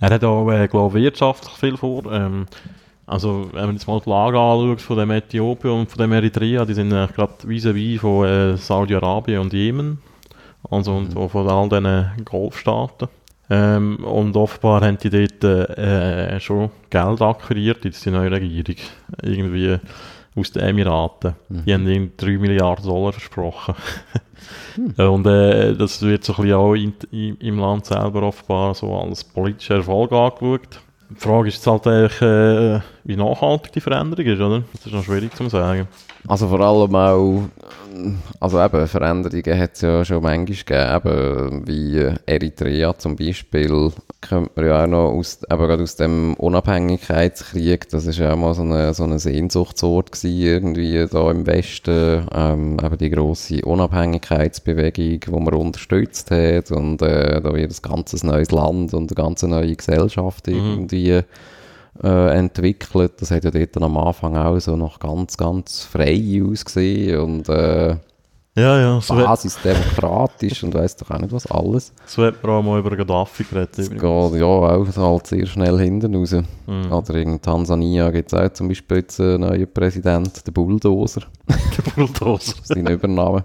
[0.00, 2.10] Er hat auch, äh, glaube ich, wirtschaftlich viel vor.
[2.10, 2.46] Ähm,
[3.06, 6.64] also, wenn man jetzt mal die Lage anschaut von dem Äthiopien und von dem Eritrea,
[6.64, 10.00] die sind äh, gerade vis-à-vis von äh, Saudi-Arabien und Jemen.
[10.70, 13.08] Also, und auch von all diesen Golfstaaten.
[13.50, 15.42] Ähm, und offenbar haben die dort
[15.76, 18.76] äh, schon Geld akquiriert, jetzt die neue Regierung.
[19.22, 19.76] Irgendwie
[20.36, 21.34] aus den Emiraten.
[21.48, 23.74] Die haben ihnen 3 Milliarden Dollar versprochen.
[24.96, 28.94] Und äh, das wird so ein bisschen auch in, in, im Land selber offenbar so
[28.96, 30.80] als politischer Erfolg angeschaut.
[31.10, 34.62] Die Frage ist jetzt halt eigentlich, äh, wie nachhaltig die Veränderung ist, oder?
[34.72, 35.88] Das ist noch schwierig zu sagen.
[36.28, 37.48] Also vor allem auch,
[38.40, 44.50] also eben Veränderungen hat es ja schon manchmal gegeben, eben wie Eritrea zum Beispiel, könnte
[44.54, 48.54] man ja auch noch aus, eben gerade aus dem Unabhängigkeitskrieg, das ist ja auch mal
[48.54, 55.20] so eine, so eine Sehnsuchtsort gewesen, irgendwie da im Westen, ähm, eben die grosse Unabhängigkeitsbewegung,
[55.20, 59.42] die man unterstützt hat und äh, da wird ein ganzes neues Land und eine ganz
[59.42, 61.22] neue Gesellschaft irgendwie
[62.02, 63.12] äh, entwickelt.
[63.20, 67.96] Das hat ja dort am Anfang auch so noch ganz, ganz frei ausgesehen und äh,
[68.56, 71.92] Ja, ja, so basisdemokratisch und weiss doch auch nicht was alles.
[72.06, 73.78] so hat man auch mal über Gaddafi geredet.
[73.78, 74.32] Es übrigens.
[74.32, 76.32] geht ja auch halt sehr schnell hinten raus.
[76.66, 76.92] Mhm.
[76.92, 81.90] Oder in Tansania gibt es auch zum Beispiel jetzt einen neuen Präsident, der Bulldozer, Der
[81.92, 82.54] Bulldozer.
[82.64, 83.44] sein Übernahme.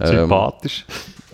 [0.00, 0.86] ähm, Sympathisch.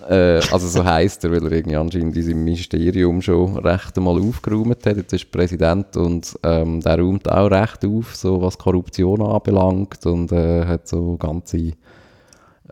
[0.09, 4.21] Äh, also so heisst er, weil er irgendwie anscheinend in seinem Ministerium schon recht einmal
[4.21, 4.97] aufgeräumt hat.
[4.97, 10.05] Jetzt ist er Präsident und ähm, der räumt auch recht auf, so was Korruption anbelangt
[10.07, 11.75] und äh, hat so ganze äh,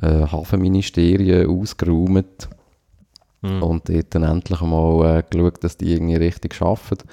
[0.03, 2.49] Hafenministerien ausgeräumt
[3.43, 3.63] Mhm.
[3.63, 7.09] und dort dann endlich mal äh, geschaut, dass die irgendwie richtig arbeiten.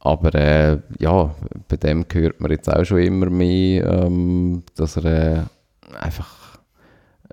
[0.00, 1.34] Aber äh, ja,
[1.68, 6.37] bei dem hört man jetzt auch schon immer mehr, ähm, dass er äh, einfach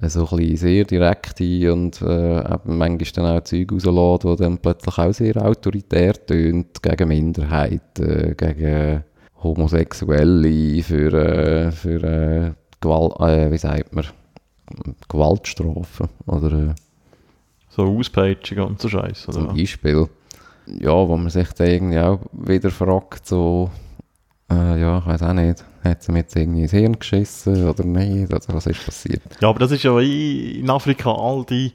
[0.01, 4.57] so ein bisschen sehr direkte und äh, eben manchmal dann auch Zeug rauslässt, die dann
[4.57, 9.03] plötzlich auch sehr autoritär tönt gegen Minderheiten, gegen
[9.41, 14.05] Homosexuelle, für, äh, für äh, Gewalt, äh, wie sagt man,
[15.07, 16.73] Gewaltstrafen oder äh,
[17.69, 19.31] So Auspeitschung und so Scheiße.
[19.31, 19.53] zum Oder?
[19.53, 20.07] Beispiel.
[20.67, 23.69] Ja, wo man sich dann irgendwie auch wieder fragt, so,
[24.51, 27.83] äh, ja, ich weiß auch nicht, hat sie mir jetzt irgendwie ins Hirn geschissen oder
[27.85, 29.21] nicht, oder was ist passiert?
[29.41, 31.71] Ja, aber das ist ja in in Afrika all die,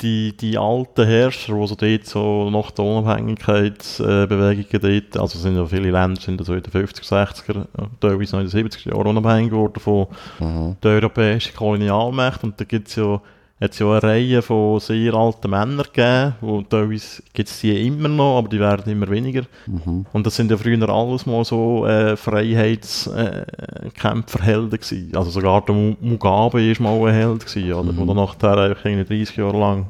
[0.00, 5.66] die, die alten Herrscher, die so dort so nach der Unabhängigkeitsbewegungen dort, also sind ja
[5.66, 9.06] viele Länder, sind so in den 50er, 60er, äh, teilweise noch in den 70er Jahren
[9.08, 10.06] unabhängig geworden von
[10.40, 10.76] Mhm.
[10.82, 13.20] der europäischen Kolonialmacht und da gibt es ja,
[13.60, 18.08] hat's ja eine Reihe von sehr alten Männern gegeben, wo teilweise gibt es die immer
[18.08, 19.42] noch, aber die werden immer weniger.
[19.66, 20.06] Mhm.
[20.12, 25.16] Und das sind ja früher alles mal so äh, Freiheitskämpferhelden gewesen.
[25.16, 27.92] Also sogar der Mu- Mugabe ist mal ein Held gewesen, oder?
[27.92, 27.96] Mhm.
[27.96, 29.86] Der dann nachher eigentlich irgendwie 30 Jahre lang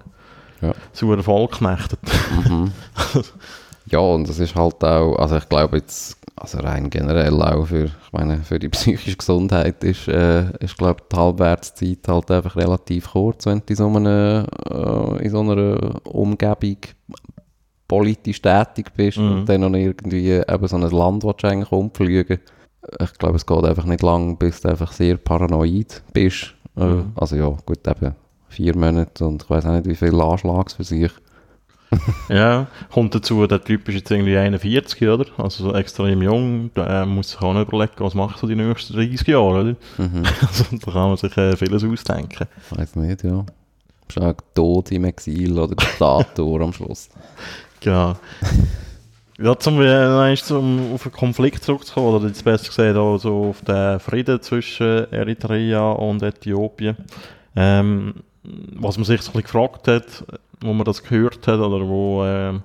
[0.60, 0.72] Ja.
[0.92, 1.60] zu einem Volk.
[1.60, 2.72] Mhm.
[3.90, 7.84] ja, und es ist halt auch, also ich glaube jetzt, also rein generell auch für,
[7.84, 13.10] ich meine, für die psychische Gesundheit ist, äh, ist glaube die Halbwertszeit halt einfach relativ
[13.12, 16.76] kurz, wenn du in so einer, äh, in so einer Umgebung
[17.86, 19.30] politisch tätig bist Mhm.
[19.32, 22.40] und dann noch irgendwie eben so ein Land eigentlich umfliegen.
[23.00, 26.54] Ich glaube, es geht einfach nicht lang, bis du einfach sehr paranoid bist.
[26.76, 27.12] Äh, Mhm.
[27.14, 28.14] Also ja, gut, eben
[28.48, 31.10] vier Monate und ich weiß auch nicht, wie viel Anschlags für sich.
[32.28, 35.26] Ja, kommt dazu, der Typ ist jetzt irgendwie 41, oder?
[35.38, 38.94] Also so extrem jung, der muss sich auch noch überlegen, was macht so die nächsten
[38.94, 39.76] 30 Jahre, oder?
[39.98, 40.22] Mhm.
[40.40, 42.46] Also da kann man sich äh, vieles ausdenken.
[42.70, 43.44] Weiß nicht, ja.
[44.06, 47.08] Bist auch tot im Exil oder Diktator am Schluss.
[47.80, 48.16] Genau.
[49.38, 53.62] Ja, zum, äh, zum auf den Konflikt zurückzukommen, oder jetzt besser gesagt auch so auf
[53.62, 56.96] den Frieden zwischen Eritrea und Äthiopien.
[57.56, 60.24] Ähm, was man sich so ein bisschen gefragt hat,
[60.64, 62.62] wo man das gehört hat, oder wo ähm,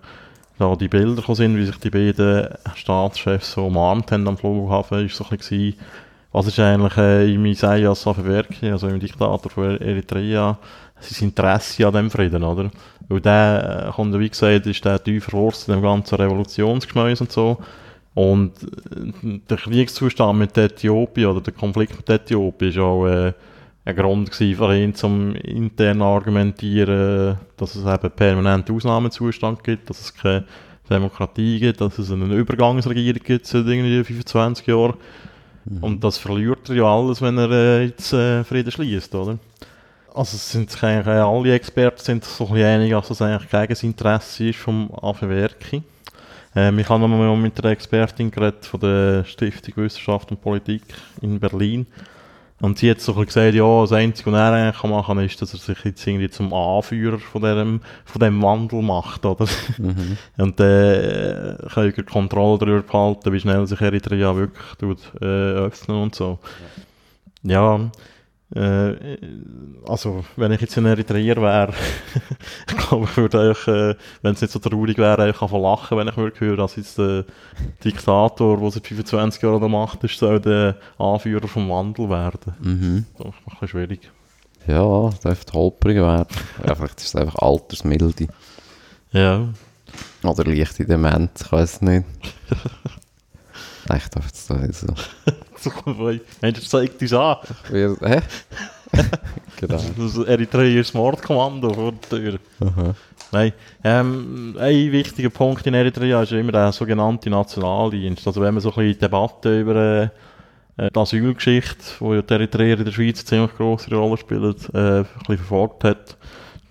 [0.58, 5.16] da die Bilder sind, wie sich die beiden Staatschefs so umarmt haben am Flughafen, ist
[5.16, 5.76] so ein bisschen
[6.32, 10.58] was ist eigentlich äh, im Isaias Afewerki, also im Diktator von Eritrea,
[11.00, 12.70] sein Interesse an dem Frieden, oder?
[13.08, 17.32] Weil der, äh, kommt, wie gesagt, ist der tief verwurzelt in dem ganzen Revolutionsgeschmäus und
[17.32, 17.58] so.
[18.14, 23.34] Und äh, der Kriegszustand mit Äthiopien oder der Konflikt mit Äthiopien ist auch äh,
[23.90, 30.02] ein Grund gewesen für ihn, zum intern argumentieren, dass es eben permanenten Ausnahmezustand gibt, dass
[30.02, 30.46] es keine
[30.90, 34.96] Demokratie gibt, dass es eine Übergangsregierung gibt seit irgendwie 25 Jahren.
[35.82, 39.38] Und das verliert er ja alles, wenn er äh, jetzt äh, Frieden schließt, oder?
[40.14, 43.10] Also es sind sich eigentlich äh, alle Experten sind sich so ein bisschen einig, dass
[43.10, 45.84] das eigentlich gegen das Interesse ist vom Afewerki.
[46.56, 50.84] Ähm, ich habe nochmal mit der Expertin geredet von der Stiftung Wissenschaft und Politik
[51.22, 51.86] in Berlin.
[52.62, 55.54] Und sie hat so gesagt, ja, das Einzige, was er eigentlich machen kann, ist, dass
[55.54, 59.46] er sich jetzt irgendwie zum Anführer von dem, von dem Wandel macht, oder?
[59.78, 60.18] Mhm.
[60.38, 66.02] Und äh, kann ich Kontrolle darüber behalten, wie schnell sich Eritrea wirklich tut, äh, öffnen
[66.02, 66.40] und so.
[67.44, 67.90] Ja,
[68.56, 69.18] äh,
[69.88, 71.74] also wenn ich jetzt in Eritrea wäre,
[72.68, 75.98] ich glaube, ich würde eigentlich, äh, wenn es nicht so traurig wäre, eigentlich einfach lachen,
[75.98, 77.26] wenn ich würde hören, dass jetzt der
[77.84, 82.54] Diktator, der seit 25 Jahren an der Macht ist, soll der Anführer vom Wandel werden.
[82.60, 83.06] Mhm.
[83.18, 84.12] Das ist ein bisschen schwierig.
[84.68, 86.28] Ja, das dürfte holprig werden.
[86.66, 88.28] Ja, vielleicht ist es einfach Altersmilde.
[89.12, 89.48] Ja,
[90.24, 92.06] Oder leichte Dement, ich weiß es nicht.
[93.88, 94.88] Darf jetzt da nicht so.
[96.42, 97.38] Mensch, zeigt uns an.
[97.70, 98.22] Wer, hä?
[99.60, 99.82] genau.
[99.98, 102.40] Das eritreisches Mordkommando vor der Tür.
[102.62, 102.96] Aha.
[103.32, 108.26] Nein, ähm, ein wichtiger Punkt in Eritrea ist immer der sogenannte Nationaldienst.
[108.26, 110.10] Also wenn man so ein bisschen Debatten über äh,
[110.90, 115.00] die Asylgeschichte, wo ja die Eritreer in der Schweiz eine ziemlich grosse Rolle spielt, äh,
[115.00, 116.18] ein bisschen verfolgt hat,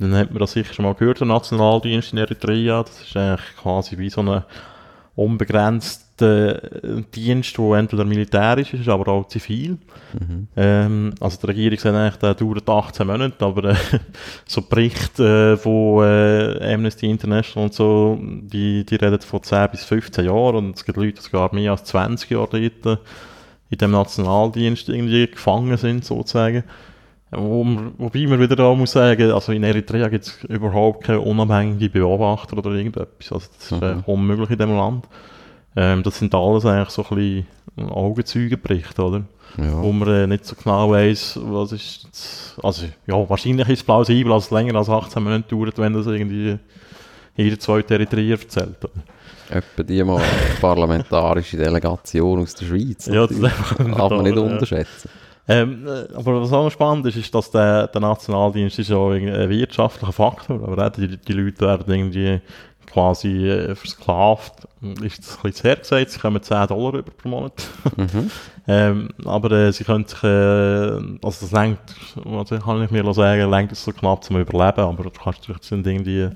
[0.01, 2.83] dann hat man das sicher schon mal gehört, der Nationaldienst in Eritrea.
[2.83, 4.45] Das ist eigentlich quasi wie so eine
[5.15, 9.79] unbegrenzt der Dienst, der entweder militärisch ist, aber auch zivil.
[10.19, 10.49] Mhm.
[10.57, 13.77] Ähm, also die Regierung sagt eigentlich, der dauert 18 Monate, aber äh,
[14.47, 19.85] so Berichte äh, von äh, Amnesty International und so, die, die reden von 10 bis
[19.85, 23.01] 15 Jahren und es gibt Leute, die sogar mehr als 20 Jahre dort
[23.71, 26.65] in dem Nationaldienst irgendwie gefangen sind, sozusagen.
[27.31, 27.63] Wo,
[27.99, 32.57] wobei man wieder da muss sagen, also in Eritrea gibt es überhaupt keine unabhängige Beobachter
[32.57, 33.31] oder irgendetwas.
[33.31, 34.03] Also das ist äh, Mhm.
[34.07, 35.07] unmöglich in dem Land.
[35.81, 37.47] Ähm, das sind alles eigentlich so ein bisschen
[37.91, 39.23] Augenzeugenberichte, oder?
[39.57, 39.81] Ja.
[39.83, 43.85] Wo man äh, nicht so genau weiss, was ist das- Also ja, wahrscheinlich ist es
[43.85, 46.59] plausibel, dass es länger als 18 Monate dauert, wenn das irgendwie
[47.37, 48.77] jeder zweite Eritreer erzählt.
[48.85, 49.03] oder?
[49.57, 50.21] Etwa die mal
[50.61, 53.07] parlamentarische Delegation aus der Schweiz.
[53.07, 53.79] Ja, das darf
[54.11, 54.43] man nicht Ja.
[54.43, 55.09] unterschätzen.
[55.51, 58.99] Ähm, äh, aber was auch noch spannend ist, ist, dass der, der Nationaldienst ist ja
[59.09, 62.41] ein wirtschaftlicher Faktor, aber auch die, die Leute werden irgendwie
[62.91, 64.67] quasi äh, versklavt.
[65.03, 67.53] Ist das ein bisschen zu her gesagt, sie kommen 10 Dollar über pro Monat.
[67.97, 68.31] Mhm.
[68.69, 73.51] ähm, aber äh, sie können sich, äh, also das lenkt, also kann ich mir sagen,
[73.51, 76.31] lenkt es so knapp zum Überleben, aber du kannst natürlich sind irgendwie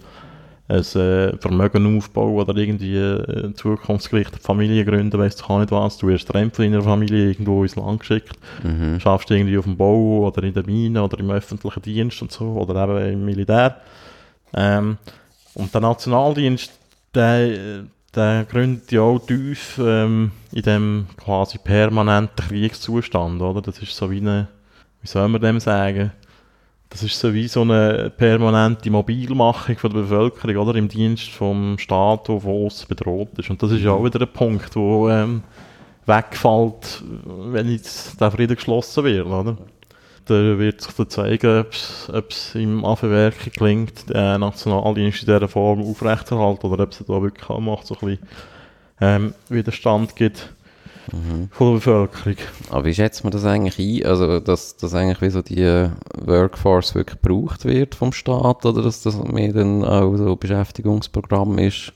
[0.69, 5.99] ein äh, Vermögen aufbauen oder irgendwie äh, zukunftsgerichtete Familie gründen, weißt du, kann nicht was.
[5.99, 9.01] Du wirst Rente von deiner Familie irgendwo ins Land geschickt Mhm.
[9.01, 12.45] schaffst irgendwie auf dem Bau oder in der Mine oder im öffentlichen Dienst und so
[12.53, 13.77] oder eben im Militär.
[14.55, 14.99] Ähm,
[15.55, 16.73] und der Nationaldienst,
[17.15, 17.85] der,
[18.15, 23.61] der gründet ja auch tief ähm, in dem quasi permanenten Kriegszustand, oder?
[23.61, 24.49] Das ist so wie eine,
[25.01, 26.13] wie soll man dem sagen?
[26.89, 30.79] Das ist so wie so eine permanente Mobilmachung von der Bevölkerung, oder?
[30.79, 33.49] Im Dienst vom Staat, der von außen bedroht ist.
[33.49, 35.43] Und das ist ja auch wieder ein Punkt, wo ähm,
[36.05, 39.57] wegfällt, wenn jetzt der Frieden geschlossen wird, oder?
[40.27, 41.67] Da wird sich dann zeigen,
[42.13, 47.23] ob es im Affenwerk gelingt, den Nationaldienst in dieser Form aufrechtzuerhalten oder ob es da
[47.23, 48.27] wirklich auch macht, so ein bisschen
[49.01, 50.53] ähm, Widerstand gibt
[51.11, 51.49] Mhm.
[51.51, 52.37] von der Bevölkerung.
[52.71, 54.09] Aber wie schätzt man das eigentlich ein?
[54.09, 55.89] Also, dass, dass eigentlich wie so die
[56.25, 61.59] Workforce wirklich gebraucht wird vom Staat oder dass das mehr dann auch so ein Beschäftigungsprogramm
[61.59, 61.93] ist?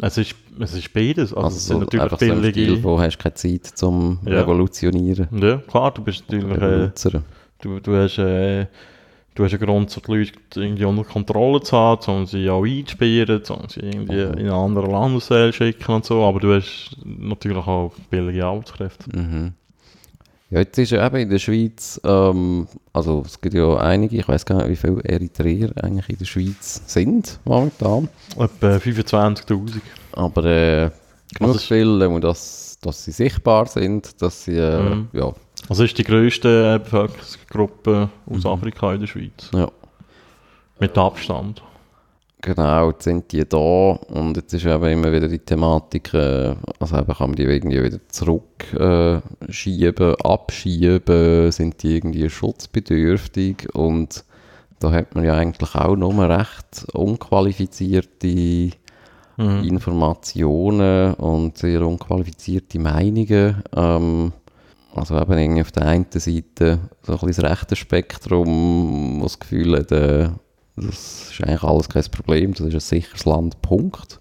[0.00, 1.32] Es ist, es ist beides.
[1.32, 2.82] Also, Also, es sind natürlich einfach so im Stil billige...
[2.82, 4.40] von, hast keine Zeit zum Ja.
[4.40, 6.90] Revolutionieren, ja, klar, du bist natürlich...
[7.62, 7.68] Äh.
[7.68, 8.66] Du, du, hast, äh,
[9.34, 12.64] du hast einen Grund, so die Leute irgendwie unter Kontrolle zu haben, um sie auch
[12.64, 14.32] einzusperren, um sie irgendwie Mhm.
[14.34, 19.16] in einen anderen Landesteil schicken und so, aber du hast natürlich auch billige Arbeitskräfte.
[19.16, 19.52] Mhm.
[20.50, 24.28] Ja, jetzt ist ja eben in der Schweiz, ähm, also es gibt ja einige, ich
[24.28, 28.08] weiß gar nicht, wie viele Eritreer eigentlich in der Schweiz sind momentan.
[28.36, 29.80] Etwa 25'000.
[30.12, 30.90] Aber äh,
[31.38, 35.08] genug Also viele, um dass, dass sie sichtbar sind, dass sie, äh, Mhm.
[35.14, 35.32] ja,
[35.68, 38.50] Also ist die grösste äh, Bevölkerungsgruppe aus Mhm.
[38.50, 39.50] Afrika in der Schweiz.
[39.54, 39.68] ja,
[40.80, 41.62] Mit Abstand.
[42.40, 46.98] genau, jetzt sind die da und jetzt ist eben immer wieder die Thematik, äh, also
[46.98, 54.24] eben kann man die irgendwie wieder zurückschieben, äh, schieben, abschieben, sind die irgendwie schutzbedürftig und
[54.80, 58.70] da hat man ja eigentlich auch nur recht unqualifizierte
[59.38, 59.64] Mhm.
[59.64, 63.62] Informationen und sehr unqualifizierte Meinungen.
[63.74, 64.32] Ähm,
[64.94, 69.38] also eben irgendwie auf der einen Seite so ein bisschen das rechte Spektrum, wo das
[69.38, 70.28] Gefühl hat, äh,
[70.76, 74.20] das ist eigentlich alles kein Problem, das ist ein sicheres Land, Punkt.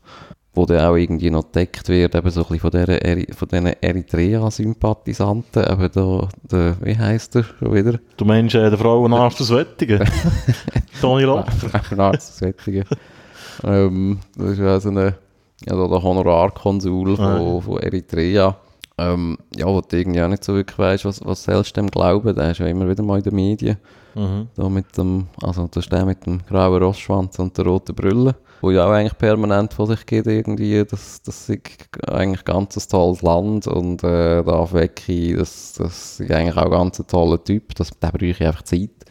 [0.53, 3.47] Wo dann auch irgendwie noch gedeckt wird, eben so ein bisschen von, dieser Eri von
[3.47, 7.99] diesen Eritrea-Sympathisanten, eben da, der, wie heisst der schon wieder?
[8.17, 10.03] Du meinst äh, der Frauenarzt aus Wettigen?
[11.01, 11.45] Toni Lock?
[11.97, 12.83] Arztsättige.
[13.63, 15.15] ähm, das ist ja so eine,
[15.69, 17.61] also der Honorarkonsul von, Ah.
[17.61, 18.57] von Eritrea.
[18.97, 21.89] Ähm, ja, wo du irgendwie auch nicht so wirklich weißt, was, was sollst du dem
[21.89, 22.35] glauben?
[22.35, 23.77] Der ist ja immer wieder mal in den Medien.
[24.15, 24.47] Mhm.
[24.55, 28.35] Da mit dem, also das ist der mit dem grauen Rossschwanz und der roten Brille,
[28.59, 31.61] wo ja auch eigentlich permanent von sich geht irgendwie, das, das ist
[32.07, 36.99] eigentlich ganz ein tolles Land und äh, der Afweki, das, das ist eigentlich auch ganz
[36.99, 38.89] ein toller Typ, das, der bräuchte einfach Zeit.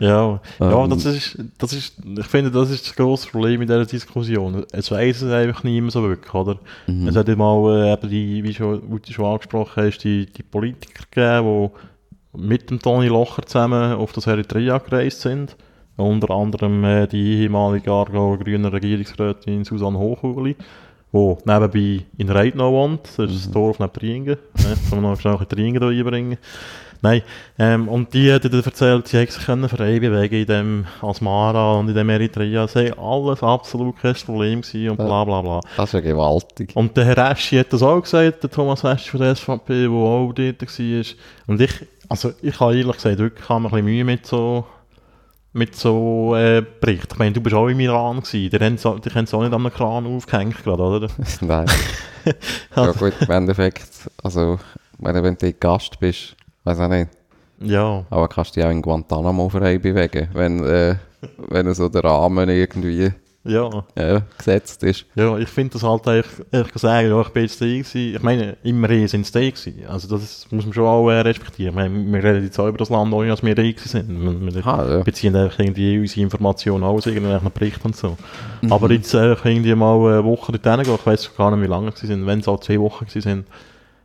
[0.00, 3.84] Ja, ja das, ist, das ist, ich finde, das ist das grosse Problem in dieser
[3.84, 4.64] Diskussion.
[4.72, 6.58] Es weiss es einfach niemand so wirklich, oder?
[6.86, 7.06] Mhm.
[7.06, 11.04] Es hat mal, eben die, wie, schon, wie du schon angesprochen hast, die, die Politiker
[11.10, 11.70] gegeben,
[12.34, 15.56] die mit dem Toni Locher zusammen auf das Eritrea gereist sind.
[15.96, 20.56] Unter anderem äh, die ehemalige Aargauer grüne Regierungsrätin Susanne Hochuli,
[21.12, 23.02] die nebenbei in Reitnau wohnt.
[23.16, 24.36] Das ist das Dorf neben Tringen.
[24.56, 24.76] Ne?
[24.88, 26.38] Kann man noch schnell Tringen hier einbringen.
[27.02, 27.22] Nein,
[27.58, 31.78] ähm, und die hat dann erzählt, sie hätte sich können frei bewegen in dem Asmara
[31.78, 32.64] und in dem Eritrea.
[32.64, 35.60] Es sei alles absolut kein Problem gewesen und bla bla bla.
[35.76, 36.72] Das ist ja gewaltig.
[36.74, 39.90] Und der Herr Eschi hat das auch gesagt, der Thomas Eschi von der SVP, der
[39.90, 41.04] auch dort war.
[41.46, 41.72] Und ich,
[42.08, 44.66] also ich habe ehrlich gesagt wirklich ein bisschen Mühe mit so
[45.52, 47.08] mit so äh, Berichten.
[47.12, 48.50] Ich meine, du bist auch im Iran gewesen.
[48.50, 48.86] Die haben es
[49.34, 51.08] auch nicht an einem Kran aufgehängt gerade, oder?
[51.40, 51.66] Nein.
[52.76, 54.60] ja gut, im Endeffekt, also
[54.98, 57.10] wenn, wenn du Gast bist, weiß auch nicht.
[57.62, 58.04] Ja.
[58.10, 60.96] Aber kannst du dich auch in Guantanamo frei bewegen, wenn, äh,
[61.48, 63.12] wenn so der Rahmen irgendwie
[63.44, 63.84] ja.
[63.94, 65.06] äh, gesetzt ist.
[65.14, 68.14] Ja, ich finde das halt ehrlich, ehrlich gesagt, ja, ich bin jetzt da gewesen.
[68.16, 69.86] Ich meine, immerhin sind es da gewesen.
[69.88, 71.74] Also das muss man schon auch äh, respektieren.
[71.74, 74.08] Meine, wir reden jetzt auch über das Land, ohne dass wir da sind.
[74.08, 75.02] Wir, wir Ah, ja.
[75.02, 78.16] beziehen einfach irgendwie unsere Informationen aus irgendwelchen Berichten und so.
[78.60, 78.72] Mhm.
[78.72, 81.92] Aber jetzt äh, irgendwie mal eine Woche dort hingehen, ich weiß gar nicht, wie lange
[81.94, 83.46] sie sind, wenn es auch zwei Wochen sind,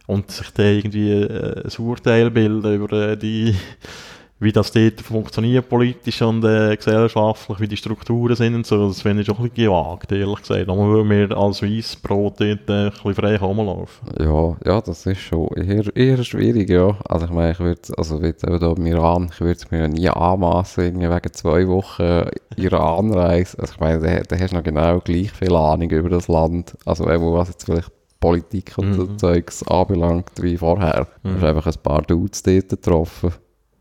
[0.07, 3.55] und sich da irgendwie äh, ein Urteil bilden über äh, die,
[4.39, 9.01] wie das dort funktioniert politisch und äh, gesellschaftlich, wie die Strukturen sind und so, das
[9.01, 10.69] finde ich schon ein bisschen gewagt, ehrlich gesagt.
[10.69, 14.07] Aber weil wir als Weissbrot dort äh, ein bisschen frei rumlaufen.
[14.19, 16.97] Ja, ja, das ist schon eher, eher schwierig, ja.
[17.05, 19.87] Also ich meine, ich würde, also jetzt eben da im Iran, ich würde es mir
[19.87, 23.57] nie anmassen, wegen zwei Wochen Iran-Reise.
[23.59, 26.77] Also ich meine, da, da hast du noch genau gleich viel Ahnung über das Land.
[26.85, 27.91] Also eben, was jetzt vielleicht
[28.25, 29.19] Politik und so Mhm.
[29.19, 31.07] Zeugs anbelangt wie vorher.
[31.23, 31.35] Du Mhm.
[31.35, 33.31] hast einfach ein paar Dudes dort getroffen,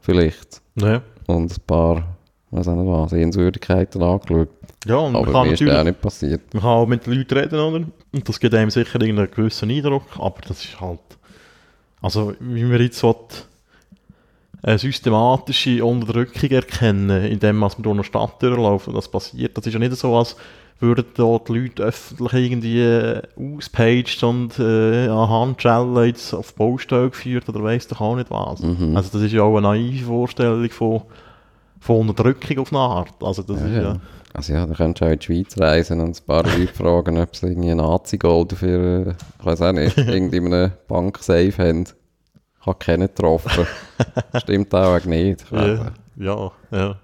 [0.00, 0.60] vielleicht.
[0.76, 1.00] Ja.
[1.26, 2.16] Und ein paar,
[2.50, 4.48] weiß auch nicht was, Sehenswürdigkeiten angeschaut.
[4.86, 5.78] Ja, und man Aber kann ist natürlich...
[5.78, 6.42] auch nicht passiert.
[6.52, 7.86] Man kann auch mit den Leuten reden, oder?
[8.12, 11.00] Und das gibt einem sicher irgendeinen gewissen Eindruck, aber das ist halt...
[12.02, 13.14] Also, wie wir jetzt will,
[14.62, 19.56] eine systematische Unterdrückung erkennen, indem man durch eine Stadt durchlaufen, das passiert.
[19.56, 20.36] Das ist ja nicht so, als
[20.84, 27.10] würden da die Leute öffentlich irgendwie äh, auspaged und äh, an Handschellen jetzt auf Baustelle
[27.10, 28.60] geführt oder weiss doch auch nicht was.
[28.60, 28.96] Mhm.
[28.96, 31.02] Also das ist ja auch eine naive Vorstellung von,
[31.80, 33.14] von Unterdrückung auf eine Art.
[33.22, 33.82] Also das Ja, ist ja.
[33.82, 33.96] ja...
[34.36, 37.18] Also ja, da könntest du auch in die Schweiz reisen und ein paar Leute fragen,
[37.18, 41.84] ob sie irgendwie Nazi-Gold für, äh, ich weiß auch nicht, irgendwie in einem Banksafe haben.
[41.84, 43.66] Ich habe keinen getroffen.
[44.38, 45.44] Stimmt auch nicht.
[45.52, 46.96] Ja, ja, ja.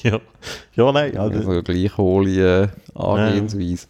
[0.10, 0.20] ja.
[0.74, 3.86] Ja, nein, also, Also gleich hohle äh, Angehensweise.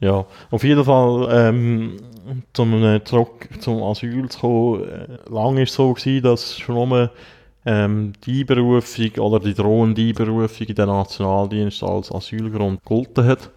[0.00, 0.26] ja.
[0.50, 1.96] Auf jeden Fall, ähm,
[2.52, 6.88] zum, äh, zurück zum Asyl zu kommen, äh, lange war es so, gewesen, dass schon
[6.88, 7.10] nur
[7.66, 13.50] ähm, die Einberufung oder die drohende Einberufung in den Nationaldienst als Asylgrund gegolten hat.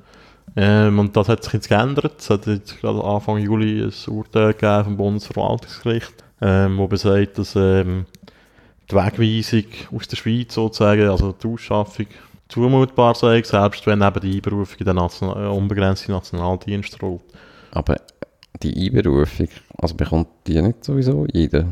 [0.56, 2.20] Ähm, und das hat sich jetzt geändert.
[2.20, 7.56] Es hat jetzt gerade Anfang Juli ein Urteil gegeben vom Bundesverwaltungsgericht, ähm, wo besagt, dass
[7.56, 8.06] ähm,
[8.90, 9.66] die Wegweisung
[9.96, 12.08] aus der Schweiz sozusagen, also die Ausschaffung,
[12.50, 17.24] zumutbar sei, selbst wenn eben die Einberufung in den Nation äh, unbegrenzten Nationaldienst droht.
[17.72, 17.98] Aber
[18.62, 21.66] die Einberufung, also bekommt die nicht sowieso jeder?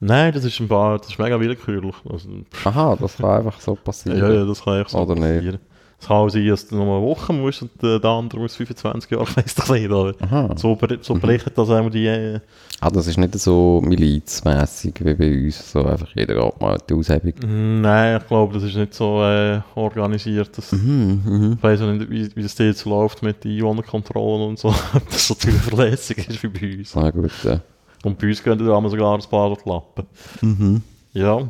[0.00, 1.94] Nein, das ist ein paar, das ist mega willkürlich.
[2.08, 2.28] Also,
[2.64, 4.18] Aha, das kann einfach so passieren.
[4.18, 5.58] ja, ja, das kann echt so Oder nicht?
[6.00, 9.10] Es kann auch sein, dass du noch eine Woche musst und der andere muss 25
[9.10, 9.90] Jahre, weiss nicht.
[9.90, 10.54] Aber Aha.
[10.56, 12.06] so, so berichtet das einmal die...
[12.06, 12.40] Äh,
[12.80, 15.72] Ah, das ist nicht so milizmässig wie bei uns.
[15.72, 17.80] So einfach jeder geht mal die Aushebung.
[17.80, 20.56] Nein, ich glaube, das ist nicht so äh, organisiert.
[20.56, 21.52] Das, Mhm, mhm.
[21.56, 24.68] Ich weiß auch nicht, wie, wie das jetzt läuft mit den Einwohnerkontrollen und so.
[24.94, 26.94] Ob das so zuverlässig ist wie bei uns.
[26.94, 27.60] Na gut, ja.
[28.04, 30.06] Und bei uns gehen da sogar ein paar durch die Lappen.
[30.40, 30.82] Mhm.
[31.14, 31.48] Ja.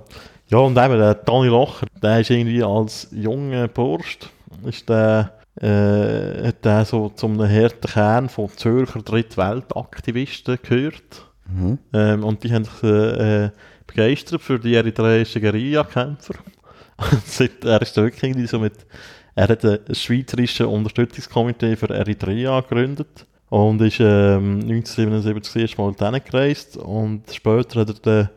[0.51, 4.16] Ja, und eben der Dani Locher, der ist irgendwie als junger Bursch,
[4.64, 11.26] ist der, äh, hat der so zum harten Kern von Zürcher Drittweltaktivisten gehört.
[11.46, 11.78] Mhm.
[11.92, 13.51] Ähm, und die haben sich äh, äh,
[13.86, 16.34] begeistert für die eritreischen Guerilla-Kämpfer.
[17.64, 18.74] Er ist wirklich irgendwie so mit,
[19.36, 26.20] er hat ein schweizerisches Unterstützungskomitee für Eritrea gegründet und ist ähm, 1977 das erste Mal
[26.20, 28.30] gereist und später hat er dann,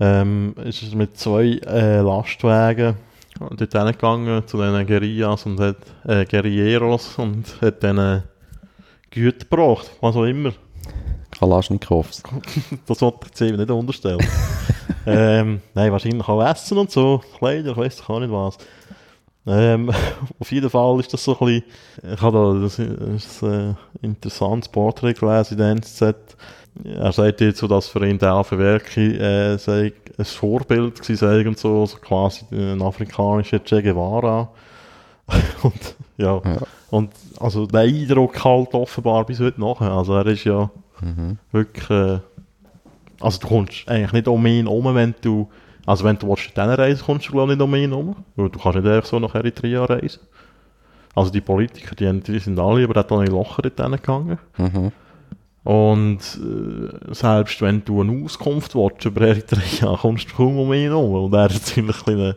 [0.00, 2.96] ähm, ist er mit zwei äh, Lastwagen
[3.38, 8.22] dort hingegangen zu den Guerillas und hat äh, Guerilleros und hat denen
[9.10, 10.52] Güter gebracht, was auch immer.
[11.38, 12.22] Kalaschnikows.
[12.86, 14.26] Das wollte ich jetzt eben nicht unterstellen.
[15.06, 18.58] ähm, nein, wahrscheinlich auch Essen und so, Kleider, ich weiß auch nicht was.
[19.46, 19.90] Ähm,
[20.38, 24.68] auf jeden Fall ist das so ein bisschen, ich habe da das, das äh, interessantes
[24.68, 26.14] Porträt gelesen in der NZZ.
[26.84, 31.16] Er sagt jetzt so, dass für ihn der Alpha Werki äh, sei ein Vorbild gewesen
[31.16, 34.48] sei und so, so quasi ein afrikanischer Che Guevara.
[35.62, 36.56] und ja, Ja.
[36.90, 39.80] und also der Eindruck halt offenbar bis heute noch.
[39.80, 40.70] Also er ist ja
[41.00, 41.36] Mhm.
[41.50, 42.20] wirklich, äh,
[43.20, 45.48] also du kommst eigentlich nicht um ihn herum, wenn du,
[45.84, 48.48] also wenn du willst, dann reisen kommst du glaube ich nicht um ihn herum, weil
[48.48, 50.20] du kannst nicht einfach so nach Eritrea reisen.
[51.14, 54.38] Also die Politiker, die, die sind alle über den Locher dort hingegangen.
[54.58, 54.92] Mhm.
[55.64, 60.90] Und äh, selbst wenn du eine Auskunft willst über Eritrea, kommst du kaum um ihn
[60.90, 61.24] herum.
[61.24, 62.34] Und er ist ziemlich eine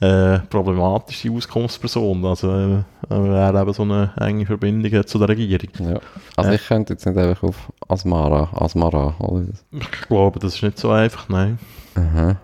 [0.00, 2.24] äh, problematische Auskunftsperson.
[2.24, 5.68] Also äh, er eben so eine enge Verbindung hat zu der Regierung.
[5.80, 6.00] Ja.
[6.36, 6.54] Also Äh.
[6.54, 9.46] ich könnte jetzt nicht einfach auf Asmara, Asmara, oder?
[9.72, 11.58] Ich glaube, das ist nicht so einfach, nein.
[11.96, 12.36] Mhm.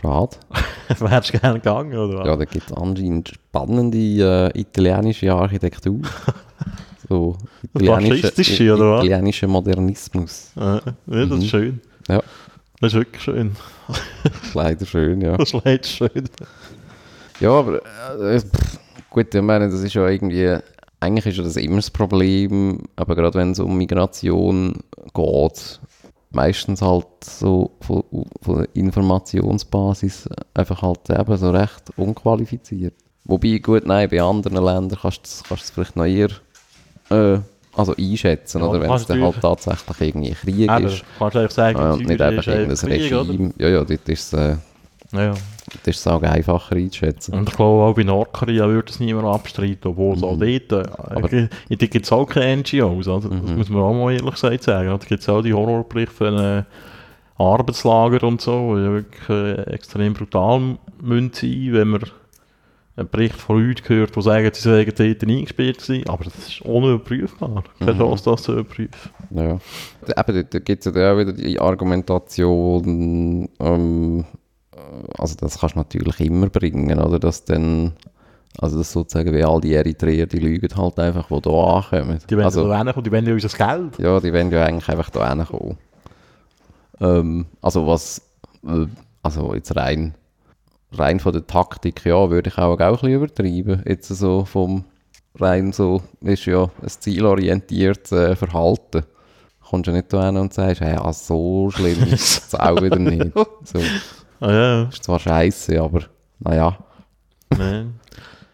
[0.00, 0.36] Schade.
[0.98, 2.26] Wärst du gerne gegangen, oder was?
[2.26, 3.98] Ja, da gibt es anscheinend spannende
[4.54, 6.00] äh, italienische Architektur.
[7.12, 7.36] so
[7.74, 9.04] italienische, Faschistische, oder was?
[9.04, 10.52] italienischer Modernismus.
[10.56, 11.32] Äh, ja, das Mhm.
[11.38, 11.80] ist schön.
[12.08, 12.22] Ja.
[12.80, 13.56] Das ist wirklich schön.
[14.24, 15.36] Das ist leider schön, ja.
[15.36, 16.24] Das ist leider schön.
[17.40, 17.76] Ja, aber
[18.20, 18.78] äh, pff,
[19.10, 20.56] gut, ich meine, das ist ja irgendwie,
[21.00, 24.74] eigentlich ist ja das immer das Problem, aber gerade wenn es um Migration
[25.14, 25.80] geht,
[26.30, 28.02] meistens halt so von,
[28.40, 32.94] von der Informationsbasis einfach halt eben so recht unqualifiziert.
[33.24, 36.28] Wobei, gut, nein, bei anderen Ländern kannst du es- kannst du es vielleicht noch eher
[37.12, 37.40] äh,
[37.74, 41.02] also einschätzen, Ja, oder wenn es dann halt tatsächlich irgendwie Krieg Aber ist.
[41.18, 43.28] kannst du eigentlich sagen, Äh, in und nicht einfach ist irgendein Krieg, oder?
[43.28, 43.54] Regime.
[43.58, 44.56] Ja, ja, dort ist es äh,
[45.12, 45.34] Ja, ja.
[45.72, 47.34] dort ist auch einfacher einzuschätzen.
[47.34, 50.90] Und ich glaube, auch bei Nordkorea würde es niemand abstreiten, obwohl es auch dort, äh,
[50.98, 53.56] Aber- in dort gibt es auch keine NGOs, also, das Mhm.
[53.56, 54.88] muss man auch mal ehrlich gesagt sagen.
[54.88, 56.62] Da gibt es auch die Horrorberichte von äh,
[57.38, 62.00] Arbeitslager und so, die ja wirklich äh, extrem brutal müssen sein, wenn man
[62.96, 66.60] einen Bericht von Leuten hört, die sagen, sie seien dort eingesperrt gewesen, aber das ist
[66.62, 67.64] unüberprüfbar.
[67.78, 67.98] Keine Mhm.
[67.98, 69.10] Chance, das zu überprüfen.
[69.30, 69.58] Ja.
[70.06, 74.24] Da- Eben, da, gibt es ja auch wieder die Argumentation, ähm,
[74.74, 74.76] äh,
[75.18, 77.18] also das kannst du natürlich immer bringen, oder?
[77.18, 77.92] Dass dann,
[78.58, 82.18] also das sozusagen wie all die Eritreer, die lügen halt einfach, die hier ankommen.
[82.28, 83.98] Die wollen also, also, hinkommen, die wollen ja unser Geld.
[83.98, 85.78] ja, die wollen ja eigentlich einfach hier hinkommen.
[87.00, 88.20] Ähm, also was,
[88.66, 88.86] äh,
[89.22, 90.14] also jetzt rein,
[90.92, 93.82] rein von der Taktik, ja, würde ich auch, auch ein bisschen übertreiben.
[93.86, 94.84] Jetzt so vom
[95.38, 99.04] rein so, ist ja ein zielorientiertes äh, Verhalten.
[99.68, 102.98] Kommst du nicht da hin und sagst, hey, ja, so schlimm ist es auch wieder
[102.98, 103.32] nicht.
[103.64, 103.78] So,
[104.40, 106.00] Ah, ja, ist zwar scheiße, aber
[106.40, 106.76] naja,
[107.56, 107.82] nee.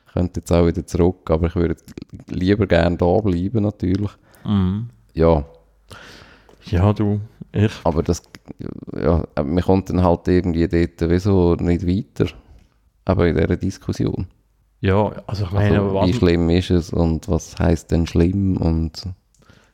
[0.06, 1.76] ich könnte jetzt auch wieder zurück, aber ich würde
[2.26, 4.10] lieber gerne da bleiben natürlich.
[4.44, 4.90] Mhm.
[5.14, 5.44] Ja,
[6.66, 7.20] Ja, du,
[7.52, 7.72] ich.
[7.84, 8.22] Aber das,
[8.96, 12.30] ja, man kommt dann halt irgendwie dort wieso nicht weiter.
[13.04, 14.26] Aber in dieser Diskussion.
[14.80, 19.08] Ja, also ich meine, Also, wie schlimm ist es und was heißt denn schlimm und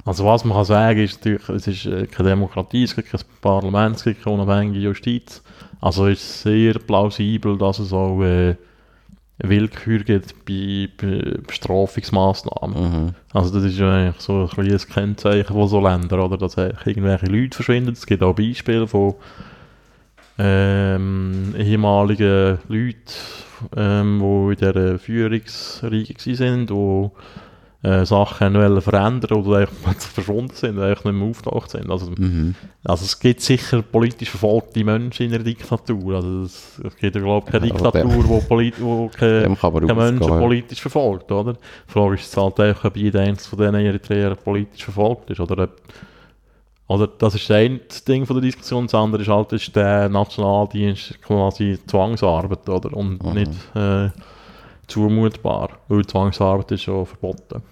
[0.04, 3.20] Also was man kann sagen ist natürlich, es ist äh, keine Demokratie, es gibt kein
[3.40, 5.42] Parlament, es gibt keine unabhängige Justiz.
[5.80, 8.56] Also ist es sehr plausibel, dass es auch äh,
[9.38, 10.88] Willkür gibt bei,
[11.46, 12.82] Bestrafungsmaßnahmen.
[12.82, 13.14] mhm.
[13.32, 16.38] Also das ist ja eigentlich so ein kleines Kennzeichen von so Ländern, oder?
[16.38, 17.92] Dass irgendwelche Leute verschwinden.
[17.92, 19.14] Es gibt auch Beispiele von
[20.38, 22.96] ähm, ehemaligen Leuten,
[23.76, 27.10] ähm, die in dieser Führungsriege waren, die
[27.84, 29.66] äh, Sachen wollen verändern oder
[29.98, 31.90] verschwunden sind, eigentlich nicht mehr auftaucht sind.
[31.90, 32.54] Also, Mhm.
[32.82, 36.14] also es gibt sicher politisch verfolgte Menschen in einer Diktatur.
[36.16, 39.58] Also es, es gibt ja glaube ich keine Ja, Diktatur, wo, polit wo keine Dem
[39.58, 40.38] kann man kein Mensch ausgehen.
[40.40, 41.52] politisch verfolgt, oder?
[41.52, 45.64] Die Frage ist halt einfach, ob jeder eins von diesen Eritreern politisch verfolgt ist, oder
[45.64, 45.70] ob,
[46.86, 51.20] oder das ist eine Ding von der Diskussion, das andere ist halt, ist der Nationaldienst
[51.22, 52.96] quasi Zwangsarbeit, oder?
[52.96, 53.32] Und Mhm.
[53.34, 54.08] nicht äh,
[54.86, 57.62] zumutbar, weil Zwangsarbeit ist schon verboten.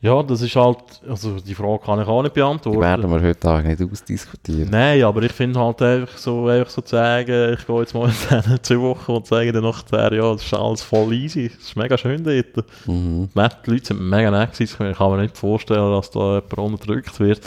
[0.00, 0.78] Ja, das ist halt,
[1.08, 2.80] also die Frage kann ich auch nicht Die beantworten.
[2.80, 4.68] werden wir heute Tag nicht ausdiskutieren.
[4.70, 8.08] Nein, aber ich finde halt einfach so, einfach so zu sagen, ich gehe jetzt mal
[8.08, 8.14] in
[8.62, 11.76] zwei Wochen und sage dann nach zehn Jahren, das ist alles voll easy, das ist
[11.76, 12.64] mega schön dort.
[12.86, 13.28] Mhm.
[13.34, 16.58] Die die Leute sind mega nett gewesen, ich kann mir nicht vorstellen, dass da jemand
[16.58, 17.40] unterdrückt wird.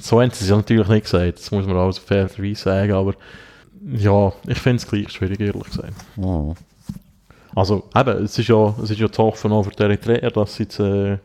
[0.00, 3.14] So haben sie es ja natürlich nicht gesagt, das muss man auch fairerweise sagen, aber
[3.92, 5.92] ja, ich finde es gleich schwierig, ehrlich gesagt.
[6.16, 6.54] Mhm.
[7.54, 10.50] Also eben, es ist ja, es ist ja die Hoffnung auch für die Eritreer, dass
[10.50, 11.18] es jetzt äh,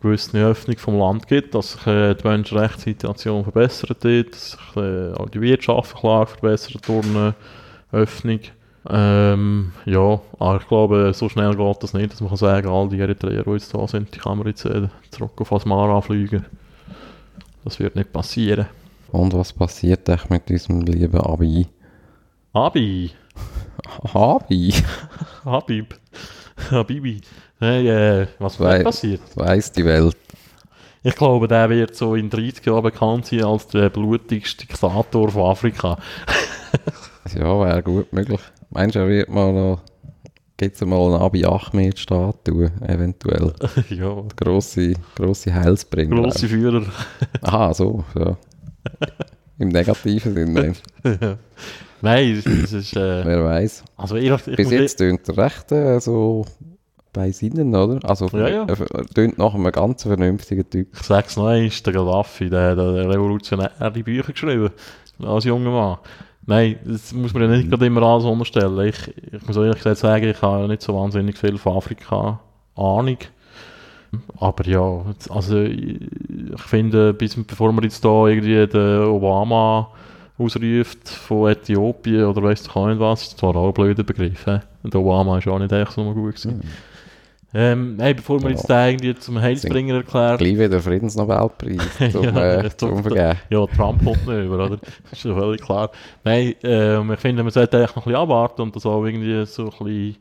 [0.00, 5.12] gewisse Öffnung vom Land gibt, dass sich äh, die Menschenrechtssituation verbessert wird, dass sich äh,
[5.12, 7.34] auch die wirtschaftliche Lage verbessert durch eine
[7.92, 8.40] Öffnung.
[8.88, 12.88] Ähm, ja, aber ich glaube, so schnell geht das nicht, dass man kann sagen, all
[12.88, 16.46] die Eritreer, die jetzt da sind, die kann man jetzt äh, zurück auf Asmara fliegen.
[17.64, 18.66] Das wird nicht passieren.
[19.10, 21.66] Und was passiert echt mit unserem lieben Abi?
[22.52, 23.10] Abi!
[24.14, 24.74] Abi?
[25.44, 25.94] Habib!
[26.70, 27.20] Habibi!
[27.60, 29.20] Hey, äh, was wird passiert?
[29.34, 30.16] Weiss die Welt.
[31.02, 35.50] Ich glaube, der wird so in 30 Jahren bekannt sein als der blutigste Diktator von
[35.50, 35.98] Afrika.
[37.34, 38.40] Ja, wäre gut möglich.
[38.70, 39.82] Meinst du, er wird mal noch...
[40.56, 43.52] Gibt es mal eine Abi Ahmed-Statue, eventuell?
[43.90, 46.22] ja, Grosse, grosse Heilsbringer.
[46.22, 46.84] grosse Führer.
[47.42, 48.34] Aha, so, ja.
[49.58, 50.72] Im negativen Sinne.
[52.00, 52.96] Nein, es ist.
[52.96, 53.84] Äh, Wer weiß.
[53.98, 56.46] also, ich, ich Bis jetzt tönt er recht äh, so
[57.12, 57.98] bei Sinnen, oder?
[58.08, 58.64] Also, Ja, ja.
[58.66, 60.88] er er tönt nach einem ganz vernünftigen Typ.
[60.92, 64.70] Ich sag's noch einmal, der Gaddafi, der, der hat die Bücher geschrieben,
[65.22, 65.98] als junger Mann.
[66.46, 68.78] Nein, das muss man ja nicht gerade immer alles unterstellen.
[68.88, 72.40] Ich, ich muss ehrlich gesagt sagen, ich habe nicht so wahnsinnig viel von Afrika
[72.74, 73.18] Ahnung.
[74.40, 76.00] Aber ja, also ich,
[76.54, 79.88] ich finde, bis, bevor wir jetzt da irgendwie den Obama
[80.38, 83.20] ausruft von Äthiopien oder weiss ich auch nicht was.
[83.20, 84.44] Das ist zwar auch ein blöder Begriff.
[84.46, 84.58] He?
[84.82, 86.52] Und Obama ist auch nicht echt so gut gewesen.
[86.52, 86.60] Hm.
[87.54, 88.56] Ähm, hey, bevor wir Ja.
[88.56, 93.38] jetzt irgendwie zum Heilsbringer erklären, Gleich wieder Friedensnobelpreis zum, Ja, äh, das zum Vergeben.
[93.48, 94.78] ja, Trump kommt nicht über, oder?
[95.10, 95.90] Ist ja völlig klar.
[96.24, 99.46] Nein, ähm, ich finde, man sollte eigentlich noch ein bisschen abwarten und das auch irgendwie
[99.46, 100.16] so ein bisschen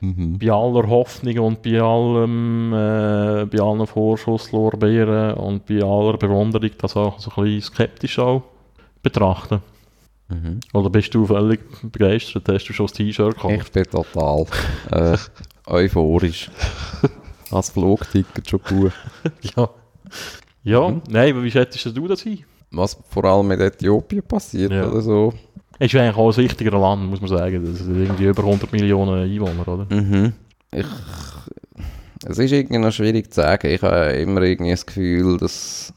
[0.00, 0.38] Mhm.
[0.38, 6.96] bei aller Hoffnung und bei allem, äh, bei allen Vorschusslorbeeren und bei aller Bewunderung das
[6.96, 8.42] auch so ein bisschen skeptisch auch
[9.02, 9.60] betrachten.
[10.28, 10.60] Mhm.
[10.72, 11.60] Oder bist du völlig
[11.90, 12.48] begeistert?
[12.48, 13.54] Hast du schon das T-Shirt gekauft?
[13.66, 14.44] Ich bin total
[14.90, 15.16] äh,
[15.66, 16.50] euphorisch.
[17.50, 18.92] Als Flugticket schon gut.
[19.56, 19.68] Ja.
[20.62, 21.02] Ja, Mhm.
[21.08, 22.38] nein, aber wie schätzt du das ein?
[22.70, 24.88] Was vor allem mit Äthiopien passiert Ja.
[24.88, 25.32] oder so.
[25.78, 27.64] Es ist eigentlich auch ein wichtiger Land, muss man sagen.
[27.64, 29.86] Das sind irgendwie über 100 Millionen Einwohner, oder?
[29.94, 30.32] Mhm.
[30.72, 30.86] Ich,
[32.26, 33.66] es ist irgendwie noch schwierig zu sagen.
[33.70, 35.92] Ich habe immer irgendwie das Gefühl, dass.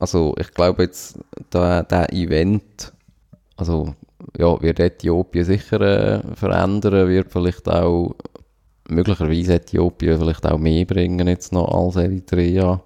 [0.00, 1.18] Also, ich glaube jetzt,
[1.52, 2.92] der Event,
[3.56, 3.94] also,
[4.38, 8.14] ja, wird Äthiopien sicher äh, verändern, wird vielleicht auch,
[8.88, 12.80] möglicherweise Äthiopien vielleicht auch mehr bringen jetzt noch als Eritrea.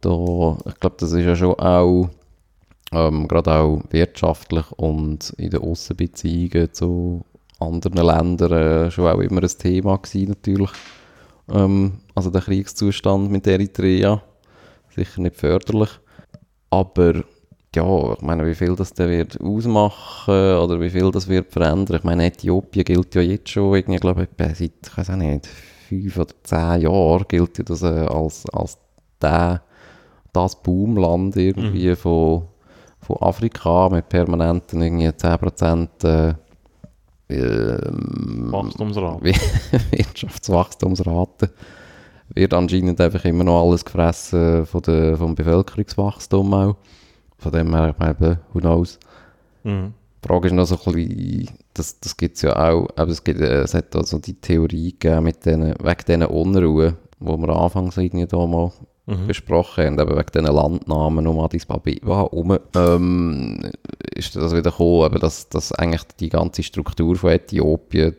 [0.00, 2.08] Da, ich glaube, das ist ja schon auch,
[2.92, 7.24] ähm, gerade auch wirtschaftlich und in den Aussenbeziehungen zu
[7.60, 10.70] anderen Ländern äh, schon auch immer ein Thema gewesen, natürlich.
[11.50, 14.22] Ähm, also der Kriegszustand mit Eritrea,
[14.94, 15.90] sicher nicht förderlich.
[16.70, 17.22] Aber
[17.74, 21.96] ja, ich meine, wie viel das der wird ausmachen oder wie viel das wird verändern.
[21.96, 25.48] Ich meine, Äthiopien gilt ja jetzt schon irgendwie, glaube ich, seit, ich weiß auch nicht,
[25.88, 28.78] fünf oder zehn Jahren gilt ja das äh, als, als
[29.20, 29.62] der,
[30.32, 32.44] das Boomland irgendwie von,
[33.00, 36.34] von Afrika mit permanenten irgendwie 10% äh,
[37.28, 39.22] ähm, Wachstumsrat.
[39.90, 41.50] Wirtschaftswachstumsrate
[42.34, 46.76] wird anscheinend einfach immer noch alles gefressen von der, vom Bevölkerungswachstum auch.
[47.42, 48.98] Von dem her, meine, who knows.
[49.64, 49.94] Mhm.
[50.22, 53.24] Die Frage ist noch so ein bisschen, das, das gibt es ja auch, aber es,
[53.24, 57.48] gibt, äh, es hat also die Theorie gegeben mit denen, wegen diesen Unruhen, die wir
[57.48, 58.70] anfangs irgendwie da mal
[59.06, 59.26] Mhm.
[59.26, 63.72] besprochen haben, eben wegen diesen Landnamen um Addis Abeba herum, ähm,
[64.14, 68.14] ist das wieder gekommen, eben, dass, dass eigentlich die ganze Struktur von Äthiopien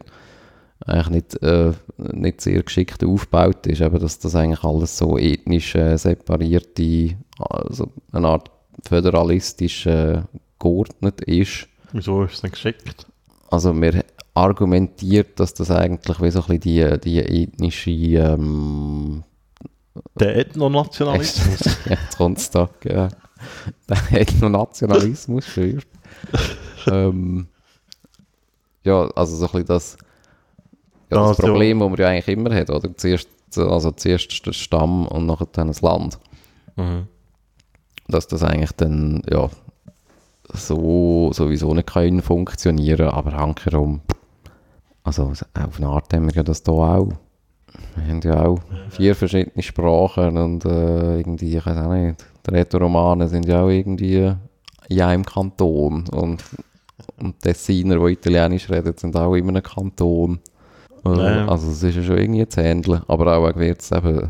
[0.86, 5.74] eigentlich nicht, äh, nicht sehr geschickt aufgebaut ist, eben, dass das eigentlich alles so ethnisch
[5.76, 8.52] äh, separierte, also eine Art
[8.88, 10.22] föderalistisch äh,
[10.60, 11.68] geordnet ist.
[11.92, 13.06] Wieso ist es nicht geschickt?
[13.50, 14.04] Also man
[14.34, 19.24] argumentiert, dass das eigentlich wie so ein bisschen die, die ethnische ähm,
[20.20, 21.78] Der Ethnonationalismus.
[21.86, 23.10] ja, jetzt kommt es da, ja.
[23.90, 25.86] Der Ethnonationalismus führt.
[26.88, 27.48] ähm,
[28.84, 29.98] ja, also so ein bisschen das,
[31.12, 32.96] ja, das Also- Problem, das man ja eigentlich immer hat, oder?
[32.98, 36.18] Zuerst, also zuerst der Stamm und nachher dann das Land.
[36.76, 37.08] mhm.
[38.08, 39.50] Dass das eigentlich dann, ja,
[40.54, 44.02] so sowieso nicht kann funktionieren, aber hankerum,
[45.04, 47.10] also auf eine Art haben wir ja das hier auch.
[47.96, 52.52] Wir haben ja auch vier verschiedene Sprachen und äh, irgendwie, ich weiß auch nicht, die
[52.52, 54.34] Rätoromanen sind ja auch irgendwie
[54.90, 56.44] in einem Kanton und,
[57.20, 60.40] und die Tessiner, die Italienisch reden, sind auch in einem Kanton.
[61.06, 61.10] Äh.
[61.10, 64.30] Also es ist ja schon irgendwie zu handeln, aber auch wird es eben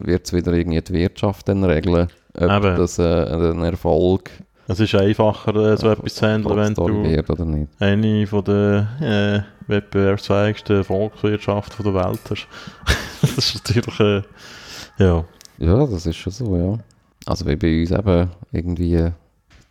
[0.00, 2.76] wird es wieder irgendwie die Wirtschaft dann regeln, ob Eben.
[2.76, 4.30] das äh, ein Erfolg
[4.66, 7.70] Es ist einfacher, äh, so etwas zu handeln, wenn du wird oder nicht.
[7.78, 12.48] eine von der äh, wettbewerbsfähigsten Volkswirtschaften der Welt hast.
[13.22, 14.22] das ist natürlich, äh,
[14.98, 15.24] ja.
[15.58, 16.78] Ja, das ist schon so, ja.
[17.26, 19.10] Also wie bei uns eben irgendwie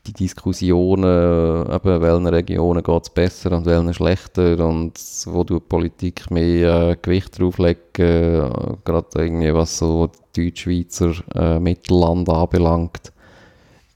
[0.07, 4.93] die Diskussionen, eben, welchen Regionen geht es besser und welchen schlechter und
[5.25, 8.49] wo du die Politik mehr äh, Gewicht drauflegen, äh,
[8.83, 13.11] gerade irgendwie was so Deutschschweizer äh, Mittelland anbelangt.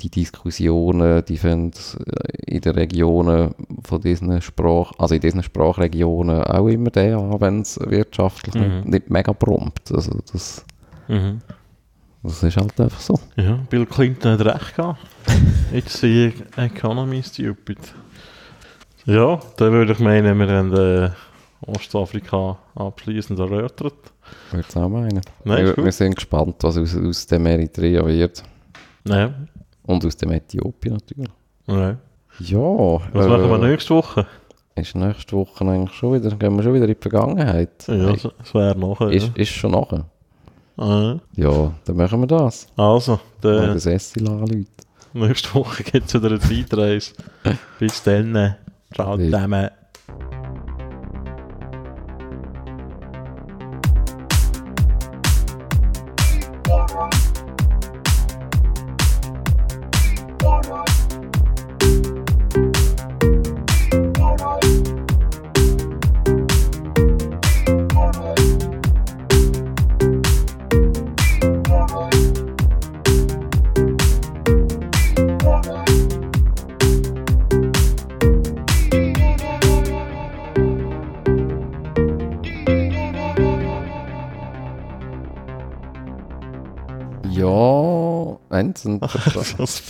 [0.02, 1.74] Die Diskussionen, die finden
[2.06, 3.54] äh, in den Regionen
[3.84, 8.62] von diesen Sprach, also in diesen Sprachregionen auch immer der an, wenn es wirtschaftlich Mhm.
[8.62, 9.92] nicht, nicht mega prompt.
[9.94, 10.66] Also das,
[11.10, 11.42] Mhm.
[12.24, 13.20] Das ist halt einfach so.
[13.36, 15.00] Ja, Bill Clinton hat recht gehabt.
[15.74, 17.78] It's the economy stupid.
[19.06, 21.10] Ja, dann würde ich meinen, wir haben äh,
[21.66, 23.94] Ostafrika abschließend erörtert.
[24.52, 25.22] Würde ich auch meinen.
[25.44, 28.44] Nein, wir, wir sind gespannt, was aus, aus dem Eritrea wird.
[29.08, 29.34] Ja,
[29.84, 31.30] Und aus dem Äthiopien natürlich.
[31.68, 31.98] ja.
[32.42, 33.02] Ja.
[33.12, 34.26] Was machen wir nächste Woche?
[34.76, 37.86] Ist nächste Woche eigentlich schon wieder, gehen wir schon wieder in die Vergangenheit.
[37.88, 39.10] Ja, es wäre nachher.
[39.12, 40.06] ist, ist schon nachher.
[40.80, 41.12] Ja.
[41.12, 42.68] Äh, Ja, dann machen wir das.
[42.78, 44.68] Also, der, das Essil anrufen.
[45.14, 47.14] nächste Woche gibt es wieder eine Zeitreise.
[47.80, 48.56] Bis dann.
[48.94, 49.70] Ciao zusammen.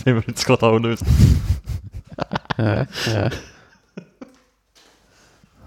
[0.00, 1.02] das bin wir jetzt gerade auch nicht.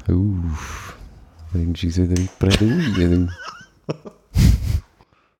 [0.07, 0.95] Uff,
[1.51, 3.31] bringst du uns wieder in die Bredouille, du.